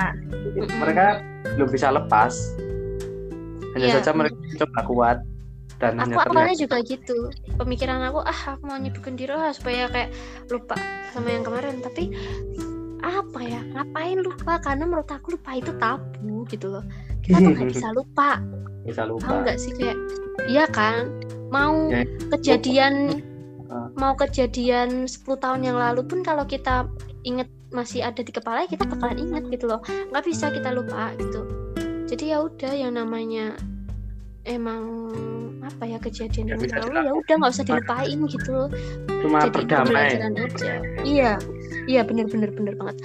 mereka 0.80 1.20
belum 1.56 1.68
bisa 1.68 1.92
lepas. 1.92 2.32
Hanya 3.76 3.86
ya. 3.86 3.94
saja 4.00 4.10
mereka 4.16 4.34
coba 4.64 4.80
kuat 4.88 5.18
dan 5.78 5.96
aku 5.96 6.16
hanya 6.16 6.16
awalnya 6.26 6.56
juga 6.56 6.78
gitu. 6.82 7.30
Pemikiran 7.60 8.00
aku 8.08 8.20
ah 8.24 8.40
aku 8.56 8.62
mau 8.64 8.80
nyibukin 8.80 9.14
diri 9.14 9.36
lah 9.36 9.52
supaya 9.52 9.86
kayak 9.92 10.10
lupa 10.48 10.76
sama 11.12 11.28
yang 11.30 11.44
kemarin. 11.44 11.84
Tapi 11.84 12.10
apa 13.00 13.40
ya 13.44 13.60
ngapain 13.76 14.18
lupa? 14.24 14.58
Karena 14.58 14.88
menurut 14.88 15.08
aku 15.08 15.36
lupa 15.36 15.54
itu 15.54 15.72
tabu 15.76 16.48
gitu 16.48 16.66
loh. 16.72 16.84
Kita 17.20 17.38
tuh 17.38 17.50
nggak 17.52 17.68
bisa 17.76 17.88
lupa 17.92 18.40
bisa 18.84 19.02
lupa. 19.04 19.42
Nggak 19.42 19.58
sih 19.58 19.72
kayak 19.76 19.96
iya 20.46 20.64
kan? 20.68 21.10
Mau 21.50 21.90
Ya, 21.90 22.06
kejadian 22.32 23.22
Ah. 23.70 23.86
mau 23.94 24.18
kejadian 24.18 25.06
10 25.06 25.38
tahun 25.38 25.62
yang 25.62 25.78
lalu 25.78 26.02
pun 26.02 26.26
kalau 26.26 26.42
kita 26.42 26.90
inget 27.22 27.46
masih 27.70 28.02
ada 28.02 28.18
di 28.18 28.34
kepala 28.34 28.66
kita 28.66 28.82
bakalan 28.82 29.22
inget 29.22 29.46
gitu 29.46 29.70
loh. 29.70 29.78
Nggak 30.10 30.26
bisa 30.26 30.50
kita 30.50 30.74
lupa 30.74 31.14
gitu. 31.14 31.46
Jadi 32.10 32.34
ya 32.34 32.42
udah 32.42 32.72
yang 32.74 32.98
namanya 32.98 33.54
emang 34.42 35.14
apa 35.62 35.86
ya 35.86 35.98
kejadian 36.02 36.50
Nggak 36.50 36.66
yang 36.66 36.82
lalu 36.82 36.98
ya 37.06 37.12
udah 37.14 37.34
nggak 37.38 37.52
usah 37.54 37.62
dilupain 37.62 38.18
gitu 38.26 38.50
loh. 38.50 38.68
Cuma 39.22 39.38
jadi 39.46 39.50
berdamai. 39.54 40.18
aja. 40.18 40.72
Iya. 41.06 41.32
Iya 41.86 42.02
bener 42.02 42.26
bener 42.26 42.50
bener 42.50 42.74
banget 42.74 42.96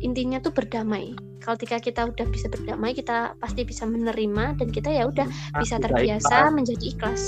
intinya 0.00 0.38
tuh 0.40 0.52
berdamai. 0.52 1.16
Kalau 1.40 1.56
ketika 1.60 1.78
kita 1.78 2.00
udah 2.10 2.26
bisa 2.28 2.46
berdamai 2.50 2.92
kita 2.92 3.38
pasti 3.38 3.62
bisa 3.62 3.86
menerima 3.86 4.58
dan 4.58 4.68
kita 4.72 4.90
ya 4.90 5.06
udah 5.06 5.26
bisa 5.60 5.78
Sudah 5.78 5.88
terbiasa 5.88 6.36
ikhlas, 6.36 6.54
menjadi 6.54 6.84
ikhlas. 6.90 7.22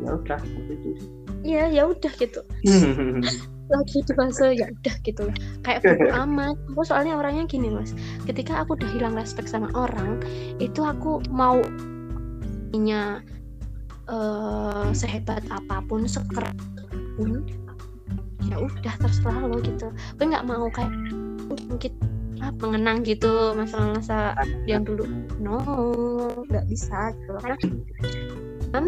Ya 0.00 0.10
udah 0.16 0.40
itu 0.40 0.74
sih. 0.80 0.96
iya 1.40 1.64
ya 1.68 1.82
udah 1.88 2.12
gitu. 2.16 2.40
Lagi 3.70 4.02
di 4.02 4.12
fase 4.18 4.58
ya 4.58 4.66
udah 4.66 4.94
gitu 5.06 5.24
kayak 5.62 5.80
bodo 5.86 6.08
amat. 6.26 6.56
Aku 6.74 6.82
soalnya 6.82 7.14
orangnya 7.14 7.44
gini 7.46 7.70
mas. 7.70 7.94
Ketika 8.26 8.64
aku 8.64 8.74
udah 8.80 8.90
hilang 8.96 9.14
respect 9.14 9.52
sama 9.52 9.70
orang 9.76 10.18
itu 10.58 10.80
aku 10.82 11.22
mau 11.30 11.60
nya 12.74 13.22
eh, 14.08 14.88
sehebat 14.94 15.42
apa 15.52 15.84
pun 15.86 16.06
sekeras 16.06 16.54
pun 17.14 17.44
ya 18.48 18.56
udah 18.56 18.94
terserah 18.98 19.46
lo 19.46 19.60
gitu. 19.62 19.92
Gue 20.18 20.26
nggak 20.26 20.48
mau 20.48 20.66
kayak 20.72 20.90
mungkin 21.68 21.92
ah, 22.40 22.52
mengenang 22.58 23.02
gitu 23.04 23.52
masa-masa 23.56 24.34
yang 24.68 24.82
dulu. 24.86 25.06
No 25.40 25.58
nggak 26.48 26.66
bisa. 26.70 27.14
Gitu 27.16 27.32
karena 27.40 27.56
kan 28.70 28.84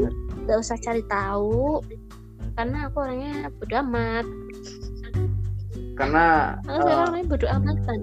nggak 0.46 0.58
usah 0.58 0.78
cari 0.78 1.02
tahu 1.10 1.82
karena 2.54 2.90
aku 2.90 2.96
orangnya 3.02 3.50
bodo 3.58 3.74
amat. 3.86 4.26
Karena 5.92 6.56
aku 6.64 6.78
sekarang 6.80 7.02
orangnya 7.08 7.26
bodo 7.28 7.46
amatan 7.50 8.00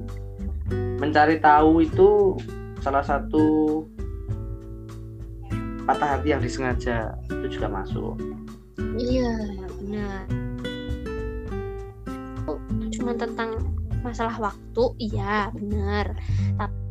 mencari 0.99 1.39
tahu 1.39 1.79
itu 1.81 2.35
salah 2.83 3.03
satu 3.03 3.87
patah 5.87 6.19
hati 6.19 6.35
yang 6.35 6.43
disengaja. 6.43 7.15
Itu 7.31 7.47
juga 7.59 7.67
masuk. 7.71 8.19
Iya 8.99 9.33
benar. 9.79 10.23
Oh, 12.45 12.59
cuma 12.93 13.15
tentang 13.15 13.78
masalah 14.01 14.35
waktu 14.39 14.83
iya 14.99 15.51
benar 15.51 16.15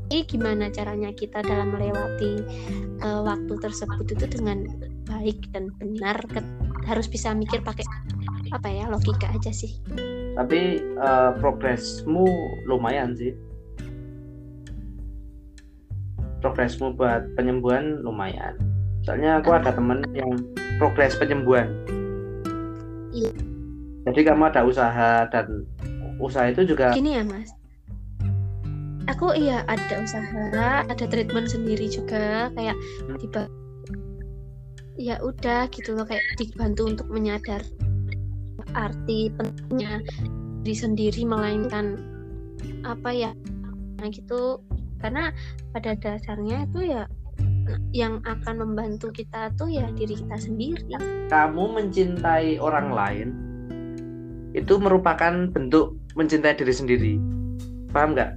tapi 0.09 0.25
gimana 0.25 0.73
caranya 0.73 1.13
kita 1.13 1.45
dalam 1.45 1.69
melewati 1.69 2.41
eh, 3.05 3.21
waktu 3.25 3.55
tersebut 3.61 4.09
itu 4.09 4.25
dengan 4.25 4.65
baik 5.05 5.53
dan 5.53 5.69
benar? 5.77 6.17
Ke- 6.29 6.45
harus 6.89 7.05
bisa 7.05 7.37
mikir 7.37 7.61
pakai 7.61 7.85
apa 8.49 8.69
ya 8.73 8.89
logika 8.89 9.29
aja 9.29 9.53
sih. 9.53 9.77
Tapi 10.33 10.81
eh, 10.81 11.31
progresmu 11.37 12.25
lumayan 12.65 13.13
sih. 13.13 13.37
Progresmu 16.41 16.97
buat 16.97 17.29
penyembuhan 17.37 18.01
lumayan. 18.01 18.57
Soalnya 19.05 19.45
aku 19.45 19.53
ada 19.53 19.77
temen 19.77 20.01
yang 20.17 20.33
progres 20.81 21.21
penyembuhan. 21.21 21.69
Iya. 23.09 23.33
jadi 24.09 24.33
kamu 24.33 24.53
ada 24.53 24.63
usaha 24.65 25.27
dan 25.33 25.65
usaha 26.19 26.51
itu 26.51 26.75
juga 26.75 26.93
gini 26.95 27.19
ya 27.19 27.23
mas. 27.25 27.51
Aku 29.09 29.33
iya 29.33 29.65
ada 29.65 30.05
usaha 30.05 30.85
ada 30.85 31.05
treatment 31.09 31.49
sendiri 31.49 31.89
juga 31.89 32.53
kayak 32.53 32.77
Hmm. 33.09 33.17
tiba 33.17 33.43
ya 34.99 35.17
udah 35.23 35.71
gitu 35.71 35.95
loh 35.95 36.05
kayak 36.05 36.23
dibantu 36.37 36.91
untuk 36.91 37.07
menyadar 37.09 37.63
arti 38.75 39.31
pentingnya 39.33 40.03
diri 40.67 40.77
sendiri 40.77 41.23
melainkan 41.25 41.97
apa 42.85 43.11
ya 43.15 43.31
nah 43.99 44.11
gitu. 44.11 44.61
Karena 44.99 45.31
pada 45.71 45.95
dasarnya 45.95 46.67
itu 46.67 46.91
ya 46.91 47.07
yang 47.95 48.19
akan 48.27 48.65
membantu 48.67 49.15
kita 49.15 49.55
tuh 49.55 49.71
ya 49.71 49.87
diri 49.95 50.19
kita 50.19 50.37
sendiri. 50.37 50.83
Kamu 51.31 51.65
mencintai 51.79 52.59
orang 52.59 52.91
lain 52.91 53.29
itu 54.57 54.81
merupakan 54.81 55.47
bentuk 55.53 55.95
mencintai 56.19 56.59
diri 56.59 56.75
sendiri. 56.75 57.13
Paham 57.95 58.19
nggak? 58.19 58.31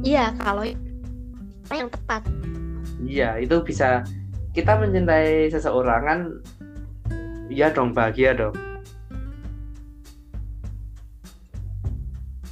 Iya 0.00 0.32
kalau 0.40 0.64
yang 1.68 1.88
tepat. 1.92 2.24
Iya 3.04 3.36
itu 3.36 3.60
bisa 3.60 4.00
kita 4.56 4.80
mencintai 4.80 5.52
seseorang 5.52 6.02
kan 6.08 6.18
iya 7.52 7.68
dong 7.68 7.92
bahagia 7.92 8.32
dong. 8.32 8.56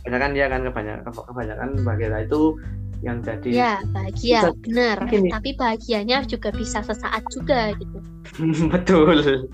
Kebanyakan 0.02 0.30
ya 0.36 0.46
kan 0.52 0.60
kebanyakan 0.68 1.02
kebanyakan 1.08 1.68
bahagia 1.88 2.20
itu 2.20 2.42
yang 3.02 3.18
jadi 3.24 3.48
ya 3.50 3.72
bahagia 3.90 4.38
Bisa- 4.46 4.58
benar. 4.62 4.96
Gini. 5.08 5.28
tapi 5.32 5.50
bahagianya 5.56 6.22
juga 6.28 6.52
bisa 6.52 6.84
sesaat 6.84 7.24
juga 7.32 7.72
gitu. 7.80 7.98
Betul 8.72 9.48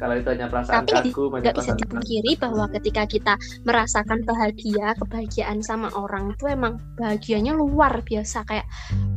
kalau 0.00 0.14
itu 0.14 0.28
hanya 0.30 0.46
perasaan 0.46 0.86
Tapi 0.86 1.10
hanya 1.10 1.38
nggak 1.42 1.56
bisa 1.58 1.72
dipungkiri 1.74 2.32
bahwa 2.38 2.64
ketika 2.78 3.02
kita 3.06 3.34
merasakan 3.66 4.22
bahagia 4.22 4.94
kebahagiaan 4.98 5.58
sama 5.62 5.90
orang 5.94 6.34
itu 6.34 6.44
emang 6.46 6.78
bahagianya 6.98 7.54
luar 7.54 8.02
biasa. 8.06 8.46
Kayak 8.46 8.66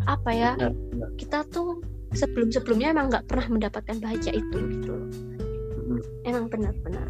apa 0.09 0.31
ya? 0.33 0.51
Benar, 0.57 0.73
benar. 0.73 1.09
kita 1.17 1.39
tuh 1.53 1.81
sebelum 2.11 2.51
sebelumnya 2.51 2.91
emang 2.91 3.07
nggak 3.07 3.25
pernah 3.27 3.47
mendapatkan 3.47 3.97
bahagia 4.03 4.33
itu 4.35 4.57
gitu 4.57 4.89
loh. 4.91 5.07
Mm. 5.91 6.01
emang 6.23 6.45
benar-benar 6.47 7.07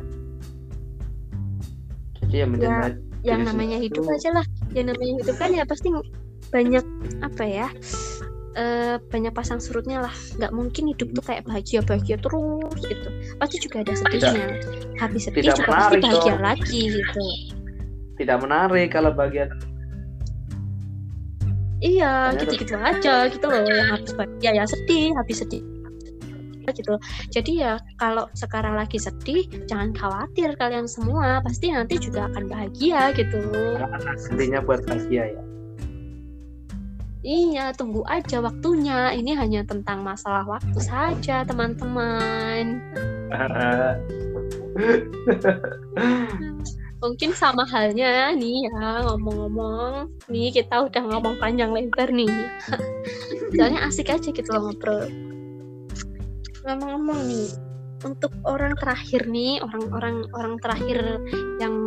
jadi 2.21 2.35
ya 2.41 2.45
mencintai 2.47 2.93
yang 3.21 3.41
Diri 3.45 3.49
namanya 3.53 3.77
sendiri 3.77 3.85
hidup 3.85 4.03
itu- 4.03 4.15
aja 4.17 4.29
lah. 4.33 4.45
Yang 4.73 4.85
namanya 4.95 5.13
hidup 5.21 5.35
kan 5.37 5.49
ya 5.53 5.63
pasti 5.67 5.87
banyak 6.51 6.85
apa 7.21 7.43
ya 7.45 7.67
eh, 8.55 8.95
banyak 8.99 9.33
pasang 9.33 9.59
surutnya 9.63 10.03
lah. 10.03 10.13
Nggak 10.37 10.51
mungkin 10.51 10.83
hidup 10.91 11.09
tuh 11.15 11.23
kayak 11.23 11.47
bahagia 11.47 11.79
bahagia 11.83 12.17
terus 12.19 12.81
gitu. 12.83 13.09
Pasti 13.39 13.57
juga 13.61 13.77
ada 13.83 13.93
sedihnya. 13.95 14.47
Habis 14.99 15.21
sedih 15.29 15.41
tidak 15.45 15.55
juga 15.61 15.71
pasti 15.71 15.97
bahagia 16.03 16.33
dong. 16.35 16.43
lagi 16.43 16.81
gitu. 16.91 17.23
Tidak 18.19 18.37
menarik 18.43 18.89
kalau 18.93 19.11
bahagia 19.15 19.49
iya 21.81 22.29
Ternyata- 22.29 22.41
gitu-gitu 22.45 22.75
aja 22.77 23.15
gitu 23.31 23.45
loh. 23.49 23.61
Yang 23.65 23.89
habis 23.89 24.11
bahagia 24.13 24.51
ya 24.53 24.63
sedih 24.69 25.07
habis 25.17 25.37
sedih 25.41 25.63
gitu. 26.71 26.95
Jadi 27.35 27.59
ya 27.59 27.75
kalau 27.99 28.31
sekarang 28.31 28.79
lagi 28.79 28.95
sedih 28.95 29.43
jangan 29.67 29.91
khawatir 29.91 30.55
kalian 30.55 30.87
semua. 30.87 31.43
Pasti 31.43 31.73
nanti 31.73 31.99
juga 31.99 32.31
akan 32.31 32.47
bahagia 32.47 33.11
gitu. 33.11 33.43
Intinya 34.31 34.63
buat 34.63 34.85
bahagia 34.87 35.35
ya 35.35 35.41
Iya, 37.21 37.69
tunggu 37.77 38.01
aja 38.09 38.41
waktunya. 38.41 39.13
Ini 39.13 39.37
hanya 39.37 39.61
tentang 39.61 40.01
masalah 40.01 40.41
waktu 40.49 40.79
saja, 40.81 41.45
teman-teman. 41.45 42.81
Mungkin 47.01 47.33
sama 47.33 47.65
halnya 47.69 48.33
nih 48.33 48.65
ya, 48.65 49.05
ngomong-ngomong. 49.05 50.09
Nih, 50.33 50.49
kita 50.49 50.89
udah 50.89 51.03
ngomong 51.13 51.37
panjang 51.37 51.69
lebar 51.69 52.09
nih. 52.09 52.33
Soalnya 53.53 53.85
asik 53.85 54.09
aja 54.09 54.33
gitu 54.33 54.49
loh 54.49 54.73
ngobrol. 54.73 55.05
Ngomong-ngomong 56.65 57.21
nih, 57.29 57.53
untuk 58.01 58.33
orang 58.49 58.73
terakhir 58.81 59.29
nih, 59.29 59.61
orang-orang 59.61 60.25
orang 60.33 60.57
terakhir 60.57 61.21
yang 61.61 61.85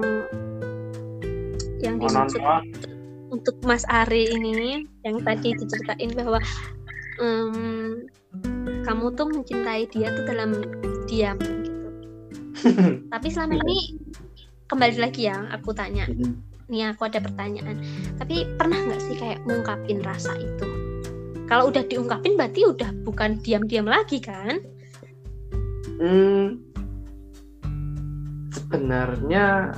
yang 1.82 1.98
dimaksud. 1.98 2.38
Untuk 3.34 3.58
Mas 3.66 3.82
Ari 3.90 4.30
ini 4.30 4.86
yang 5.02 5.18
tadi 5.26 5.58
diceritain 5.58 6.14
bahwa 6.14 6.38
em, 7.18 8.06
kamu 8.86 9.06
tuh 9.18 9.26
mencintai 9.26 9.90
dia 9.90 10.14
tuh 10.14 10.24
dalam 10.30 10.50
diam 11.10 11.34
gitu. 11.42 11.88
Tapi 13.12 13.28
selama 13.28 13.58
ini 13.58 13.98
kembali 14.70 14.96
lagi 15.02 15.26
ya 15.26 15.50
aku 15.50 15.74
tanya, 15.74 16.06
nih 16.70 16.94
aku 16.94 17.10
ada 17.10 17.18
pertanyaan. 17.18 17.82
Tapi 18.16 18.46
pernah 18.54 18.78
nggak 18.78 19.02
sih 19.02 19.18
kayak 19.18 19.42
ngungkapin 19.44 19.98
rasa 20.06 20.32
itu? 20.38 20.68
Kalau 21.44 21.68
udah 21.68 21.84
diungkapin 21.84 22.40
berarti 22.40 22.64
udah 22.64 22.90
bukan 23.04 23.36
diam-diam 23.44 23.84
lagi 23.84 24.16
kan? 24.22 24.64
Hmm, 26.00 26.58
sebenarnya 28.48 29.76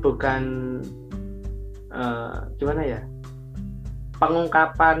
bukan 0.00 0.42
eh, 1.94 2.34
gimana 2.58 2.82
ya 2.82 3.00
pengungkapan 4.18 4.98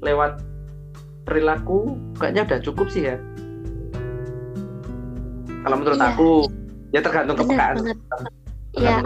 lewat 0.00 0.42
perilaku 1.26 1.98
kayaknya 2.16 2.46
udah 2.46 2.58
cukup 2.62 2.86
sih 2.86 3.10
ya 3.10 3.16
kalau 5.66 5.82
menurut 5.82 5.98
Iya. 5.98 6.08
aku 6.14 6.30
ya 6.94 7.00
tergantung 7.02 7.36
kepekaan. 7.42 7.76
Iya. 8.76 8.96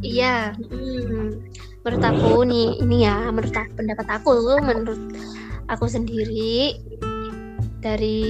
Iya, 0.00 0.36
hmm. 0.54 1.26
menurut 1.82 2.02
aku 2.06 2.30
nih 2.46 2.68
ini 2.80 3.08
ya, 3.08 3.28
menurut 3.34 3.52
aku, 3.56 3.72
pendapat 3.74 4.06
aku, 4.08 4.32
menurut 4.62 5.02
aku 5.66 5.84
sendiri 5.90 6.78
dari 7.82 8.20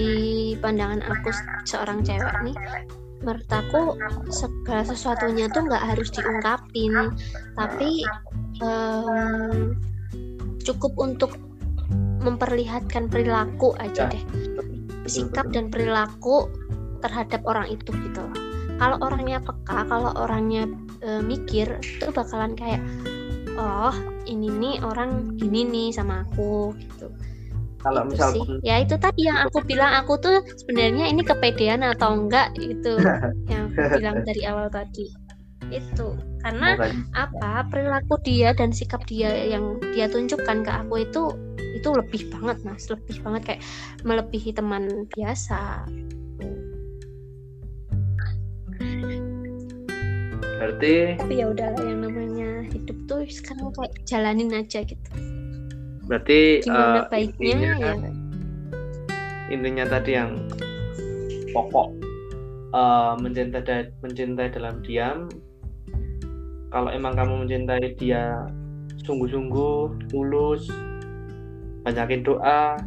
pandangan 0.58 1.02
aku 1.02 1.28
se- 1.34 1.76
seorang 1.76 2.00
cewek 2.06 2.30
nih, 2.46 2.56
menurut 3.20 3.48
aku 3.52 4.00
segala 4.32 4.82
sesuatunya 4.84 5.52
tuh 5.52 5.68
nggak 5.68 5.84
harus 5.92 6.08
diungkapin, 6.12 7.12
tapi 7.56 8.04
em, 8.64 9.76
cukup 10.64 10.92
untuk 10.96 11.36
memperlihatkan 12.20 13.08
perilaku 13.08 13.72
aja 13.80 14.08
Ya. 14.08 14.12
deh, 14.12 14.24
sikap 15.08 15.52
dan 15.52 15.72
perilaku 15.72 16.48
terhadap 17.00 17.40
orang 17.48 17.72
itu 17.72 17.92
gitu 17.92 18.20
loh. 18.20 18.36
Kalau 18.80 18.96
orangnya 19.04 19.40
peka, 19.40 19.84
kalau 19.88 20.12
orangnya 20.16 20.68
e, 21.04 21.20
mikir 21.20 21.80
itu 21.80 22.08
bakalan 22.12 22.56
kayak 22.56 22.80
oh 23.60 23.92
ini 24.24 24.48
nih 24.48 24.76
orang 24.84 25.36
gini 25.36 25.68
nih 25.68 25.88
sama 25.92 26.24
aku 26.24 26.72
gitu 26.76 27.12
kalau 27.80 28.04
Itu 28.04 28.10
misal 28.12 28.28
sih. 28.36 28.44
ya 28.60 28.76
itu 28.84 28.94
tadi 29.00 29.24
yang 29.24 29.40
aku 29.48 29.64
bilang 29.64 30.04
aku 30.04 30.20
tuh 30.20 30.44
sebenarnya 30.60 31.08
ini 31.08 31.24
kepedean 31.24 31.80
atau 31.80 32.12
enggak 32.12 32.52
itu 32.60 33.00
yang 33.52 33.72
aku 33.72 33.80
bilang 33.96 34.20
dari 34.24 34.42
awal 34.44 34.68
tadi. 34.68 35.08
Itu 35.72 36.16
karena 36.44 36.76
apa? 37.16 37.64
Perilaku 37.72 38.20
dia 38.20 38.52
dan 38.52 38.72
sikap 38.72 39.04
dia 39.08 39.32
yang 39.48 39.80
dia 39.96 40.08
tunjukkan 40.12 40.66
ke 40.66 40.72
aku 40.72 41.08
itu 41.08 41.22
itu 41.80 41.88
lebih 41.88 42.28
banget 42.36 42.60
mas. 42.68 42.84
Lebih 42.92 43.16
banget 43.24 43.42
kayak 43.48 43.62
melebihi 44.04 44.50
teman 44.52 45.08
biasa. 45.16 45.88
Berarti 50.60 51.16
tapi 51.16 51.34
ya 51.40 51.48
udahlah 51.48 51.80
yang 51.80 52.04
namanya 52.04 52.68
hidup 52.68 52.98
tuh 53.08 53.24
sekarang 53.24 53.72
kayak 53.72 53.96
jalanin 54.04 54.52
aja 54.52 54.84
gitu 54.84 55.39
berarti 56.10 56.66
gimana 56.66 57.06
eh, 57.06 57.06
baiknya 57.06 57.54
intinya, 57.54 57.70
ya? 57.78 57.94
intinya 59.54 59.84
tadi 59.86 60.10
yang 60.18 60.30
pokok 61.54 61.88
eh, 62.74 63.12
mencintai 63.22 63.94
mencintai 64.02 64.50
dalam 64.50 64.82
diam. 64.82 65.30
Kalau 66.70 66.90
emang 66.90 67.18
kamu 67.18 67.46
mencintai 67.46 67.94
dia 67.98 68.46
sungguh-sungguh 69.06 70.10
tulus 70.10 70.70
banyakin 71.82 72.22
doa 72.22 72.78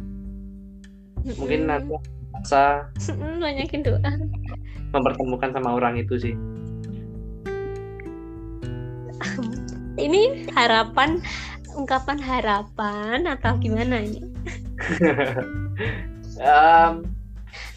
mungkin 1.40 1.68
nanti 1.68 1.96
bisa 2.40 2.88
banyakin 3.16 3.80
doa. 3.84 4.10
mempertemukan 4.94 5.50
sama 5.50 5.74
orang 5.74 5.98
itu 5.98 6.14
sih. 6.20 6.34
Ini 9.98 10.50
harapan 10.54 11.18
ungkapan 11.74 12.18
harapan 12.18 13.26
atau 13.28 13.58
gimana 13.58 14.02
ini? 14.02 14.20
Em, 16.40 17.06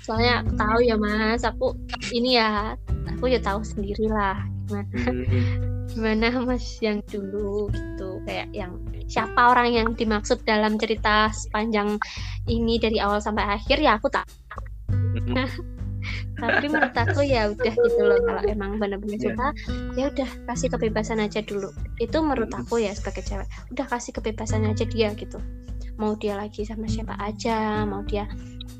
soalnya 0.02 0.42
aku 0.42 0.52
tahu 0.58 0.80
ya 0.82 0.96
mas. 0.98 1.42
Aku 1.46 1.78
ini 2.14 2.38
ya 2.40 2.74
aku 3.10 3.30
ya 3.30 3.40
tahu 3.42 3.62
sendiri 3.62 4.10
lah 4.10 4.42
gimana. 4.66 4.90
Hmm, 4.98 5.86
gimana 5.92 6.28
mas 6.46 6.66
yang 6.82 7.02
dulu 7.10 7.70
gitu 7.74 8.22
kayak 8.26 8.50
yang 8.54 8.78
siapa 9.08 9.56
orang 9.56 9.72
yang 9.72 9.88
dimaksud 9.96 10.44
dalam 10.44 10.76
cerita 10.76 11.32
sepanjang 11.32 11.96
ini 12.48 12.76
dari 12.78 13.00
awal 13.00 13.24
sampai 13.24 13.48
akhir 13.56 13.80
ya 13.80 13.96
aku 13.96 14.12
tak 14.12 14.28
hmm, 14.92 15.77
tapi 16.38 16.66
menurut 16.70 16.94
aku 16.94 17.26
ya 17.26 17.50
udah 17.50 17.74
gitu 17.74 18.02
loh 18.06 18.20
kalau 18.22 18.42
emang 18.46 18.78
benar-benar 18.78 19.18
Iya. 19.18 19.26
suka 19.34 19.48
ya 19.98 20.06
udah 20.14 20.30
kasih 20.54 20.68
kebebasan 20.70 21.18
aja 21.18 21.42
dulu. 21.42 21.74
Itu 21.98 22.22
menurut 22.22 22.54
aku 22.54 22.78
ya 22.84 22.94
sebagai 22.94 23.26
cewek 23.26 23.50
udah 23.74 23.86
kasih 23.90 24.12
kebebasan 24.14 24.64
aja 24.70 24.86
dia 24.86 25.10
gitu. 25.18 25.42
Mau 25.98 26.14
dia 26.14 26.38
lagi 26.38 26.62
sama 26.62 26.86
siapa 26.86 27.18
aja 27.18 27.82
mau 27.90 28.06
dia 28.06 28.30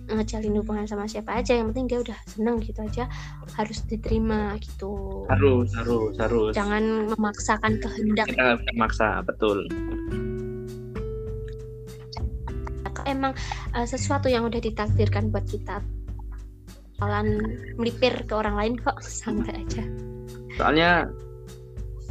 ngejalin 0.08 0.56
hubungan 0.64 0.88
sama 0.88 1.04
siapa 1.04 1.36
aja 1.36 1.52
yang 1.58 1.68
penting 1.74 1.92
dia 1.92 2.00
udah 2.00 2.16
seneng 2.32 2.64
gitu 2.64 2.80
aja 2.80 3.10
harus 3.58 3.82
diterima 3.90 4.56
gitu. 4.62 5.26
Harus 5.28 5.74
harus 5.76 6.14
harus. 6.22 6.52
Jangan 6.54 7.12
memaksakan 7.18 7.82
kehendak. 7.82 8.30
Kita 8.32 8.42
nggak 8.54 8.60
bisa 8.64 8.74
maksa 8.78 9.08
betul. 9.26 9.66
Emang 13.08 13.32
eh, 13.72 13.88
sesuatu 13.88 14.28
yang 14.28 14.44
udah 14.46 14.60
ditakdirkan 14.60 15.32
buat 15.32 15.48
kita 15.48 15.80
bakalan 16.98 17.58
melipir 17.78 18.10
ke 18.26 18.34
orang 18.34 18.58
lain 18.58 18.74
kok 18.82 18.98
santai 19.22 19.62
aja 19.62 19.86
soalnya 20.58 21.06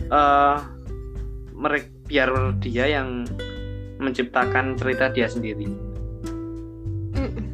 eh 0.06 0.58
mereka 1.56 1.90
biar 2.06 2.30
dia 2.62 2.86
yang 2.86 3.26
menciptakan 3.98 4.78
cerita 4.78 5.10
dia 5.10 5.26
sendiri 5.26 5.66
Mm-mm. 7.18 7.46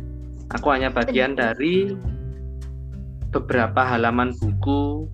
aku 0.53 0.68
hanya 0.68 0.92
bagian 0.92 1.33
dari 1.33 1.97
beberapa 3.33 3.81
halaman 3.81 4.37
buku 4.37 5.09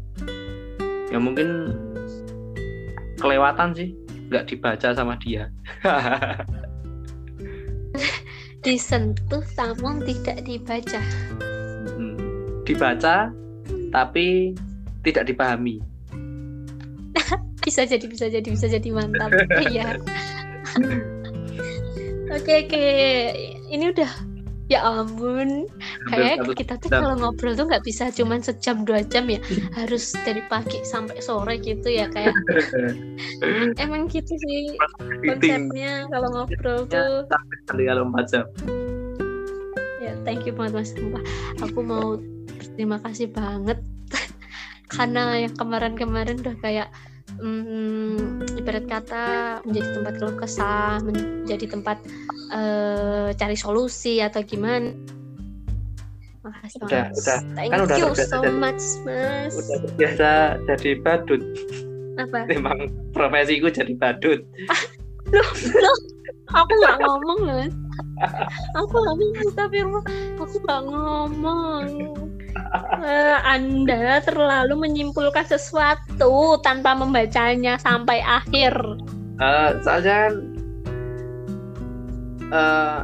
yang 1.15 1.23
mungkin 1.23 1.79
kelewatan 3.23 3.79
sih 3.79 3.95
nggak 4.27 4.51
dibaca 4.51 4.89
sama 4.91 5.15
dia 5.23 5.47
disentuh 8.67 9.41
namun 9.57 10.03
tidak 10.03 10.43
dibaca. 10.43 11.01
Dibaca 12.69 13.33
tapi 13.89 14.53
tidak 15.01 15.25
dipahami. 15.33 15.81
Bisa 17.65 17.85
jadi 17.85 18.05
bisa 18.09 18.33
jadi 18.33 18.49
bisa 18.49 18.65
jadi 18.65 18.89
mantap 18.93 19.29
iya. 19.73 19.97
Oke 22.33 22.65
oke. 22.65 22.87
Ini 23.69 23.85
udah 23.93 24.09
ya 24.73 24.81
ampun. 24.85 25.69
Kayak 26.09 26.49
kita 26.57 26.81
tuh 26.81 26.89
kalau 26.89 27.13
ngobrol 27.21 27.53
tuh 27.53 27.69
nggak 27.69 27.85
bisa 27.85 28.09
cuman 28.09 28.41
sejam 28.41 28.89
dua 28.89 29.05
jam 29.05 29.29
ya. 29.29 29.37
Harus 29.77 30.17
dari 30.25 30.41
pagi 30.49 30.81
sampai 30.81 31.21
sore 31.21 31.61
gitu 31.61 31.93
ya 31.93 32.09
kayak. 32.09 32.33
Emang 33.85 34.09
gitu 34.09 34.33
sih 34.33 34.73
konsepnya 35.29 36.09
kalau 36.09 36.29
ngobrol 36.33 36.89
tuh. 36.89 37.29
Kali 37.69 37.85
kalau 37.85 38.09
empat 38.09 38.33
jam 38.33 38.45
thank 40.29 40.45
you 40.45 40.53
banget 40.53 40.77
mas. 40.77 40.93
Sumpah. 40.93 41.25
aku 41.65 41.81
mau 41.81 42.21
berterima 42.53 43.01
kasih 43.01 43.33
banget. 43.33 43.81
Karena 44.93 45.41
yang 45.41 45.57
kemarin-kemarin 45.57 46.45
udah 46.45 46.57
kayak 46.61 46.89
mm, 47.41 48.45
ibarat 48.61 48.85
kata 48.85 49.27
menjadi 49.65 49.89
tempat 49.97 50.13
keluh 50.21 50.37
kesah 50.37 51.01
menjadi 51.01 51.67
tempat 51.73 51.97
eh, 52.53 53.33
cari 53.33 53.57
solusi 53.57 54.21
atau 54.21 54.45
gimana. 54.45 54.93
Makasih 56.45 56.79
Udah, 56.85 57.09
banget 57.09 57.21
udah. 57.21 57.39
thank 57.57 57.71
Kan 57.73 57.81
udah 57.85 57.97
you 57.97 58.07
terbiasa 58.13 58.29
so 58.29 58.39
jadi- 58.45 58.61
much 58.61 58.85
mas. 59.09 59.53
udah 59.57 59.77
biasa 59.97 60.29
jadi 60.69 60.91
badut. 61.01 61.43
Apa? 62.21 62.39
Emang 62.57 62.79
profesiku 63.17 63.73
jadi 63.73 63.93
badut. 63.97 64.41
Aku 66.49 66.73
nggak 66.81 66.97
ngomong 67.05 67.41
mas 67.45 67.73
aku 68.75 68.95
nggak 68.95 69.17
ngomong 69.19 69.51
tapi 69.55 69.77
aku 70.39 70.57
nggak 70.65 70.83
ngomong. 70.89 71.87
Eh, 72.99 73.37
anda 73.47 74.19
terlalu 74.25 74.75
menyimpulkan 74.89 75.47
sesuatu 75.47 76.59
tanpa 76.61 76.93
membacanya 76.99 77.79
sampai 77.79 78.19
akhir. 78.23 78.75
Eh, 79.39 79.71
soalnya 79.85 80.21
eh, 82.51 83.03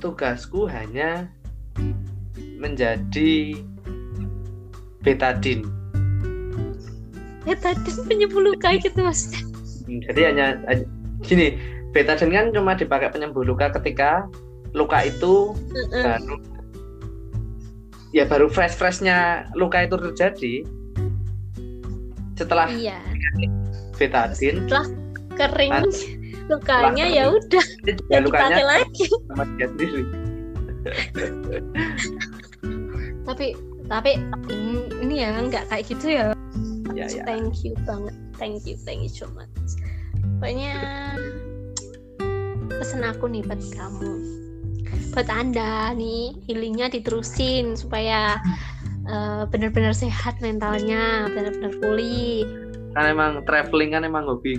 tugasku 0.00 0.64
hanya 0.70 1.28
menjadi 2.58 3.60
betadin 5.04 5.68
tadi 7.52 7.90
penyembuh 8.08 8.40
luka 8.40 8.72
gitu 8.80 9.04
mas. 9.04 9.28
Jadi 9.84 10.20
hanya 10.24 10.56
hanya- 10.64 10.88
gini 11.20 11.56
betadin 11.94 12.34
kan 12.34 12.50
cuma 12.50 12.74
dipakai 12.74 13.08
penyembuh 13.14 13.46
luka 13.46 13.70
ketika 13.78 14.26
luka 14.74 15.06
itu 15.06 15.54
baru 15.94 16.36
ya 18.10 18.26
baru 18.26 18.50
fresh 18.50 18.74
freshnya 18.74 19.46
luka 19.54 19.86
itu 19.86 19.94
terjadi. 19.98 20.54
Setelah 22.34 22.66
iya. 22.74 22.98
Betadin 23.94 24.66
kering 25.38 25.70
An- 25.70 25.90
lukanya 26.50 27.06
ya 27.06 27.30
udah. 27.30 27.66
Ya 27.86 27.94
ya 28.10 28.18
lukanya 28.22 28.58
dipakai 28.58 28.64
lagi. 28.66 29.06
sama 29.30 29.44
dia 29.58 29.66
sendiri. 29.70 30.02
Tapi 33.24 33.46
tapi 33.84 34.10
ini, 35.00 35.14
ya 35.22 35.38
nggak 35.38 35.70
kayak 35.70 35.84
gitu 35.90 36.06
ya. 36.10 36.24
Ya 36.94 37.06
ya. 37.10 37.22
Thank 37.26 37.62
you 37.66 37.74
banget. 37.86 38.14
Thank 38.38 38.66
you 38.66 38.74
thank 38.82 39.02
you 39.02 39.10
so 39.10 39.26
much. 39.34 39.50
Pokoknya 40.38 40.74
pesan 42.68 43.04
aku 43.04 43.28
nih 43.28 43.44
buat 43.44 43.60
kamu 43.72 44.12
buat 45.14 45.28
anda 45.30 45.94
nih 45.94 46.34
healingnya 46.48 46.90
diterusin 46.90 47.78
supaya 47.78 48.42
uh, 49.06 49.46
benar-benar 49.48 49.94
sehat 49.94 50.38
mentalnya 50.42 51.30
benar-benar 51.30 51.72
pulih 51.78 52.42
kan 52.94 53.10
emang 53.10 53.42
traveling 53.46 53.94
kan 53.94 54.02
emang 54.06 54.26
hobi 54.26 54.58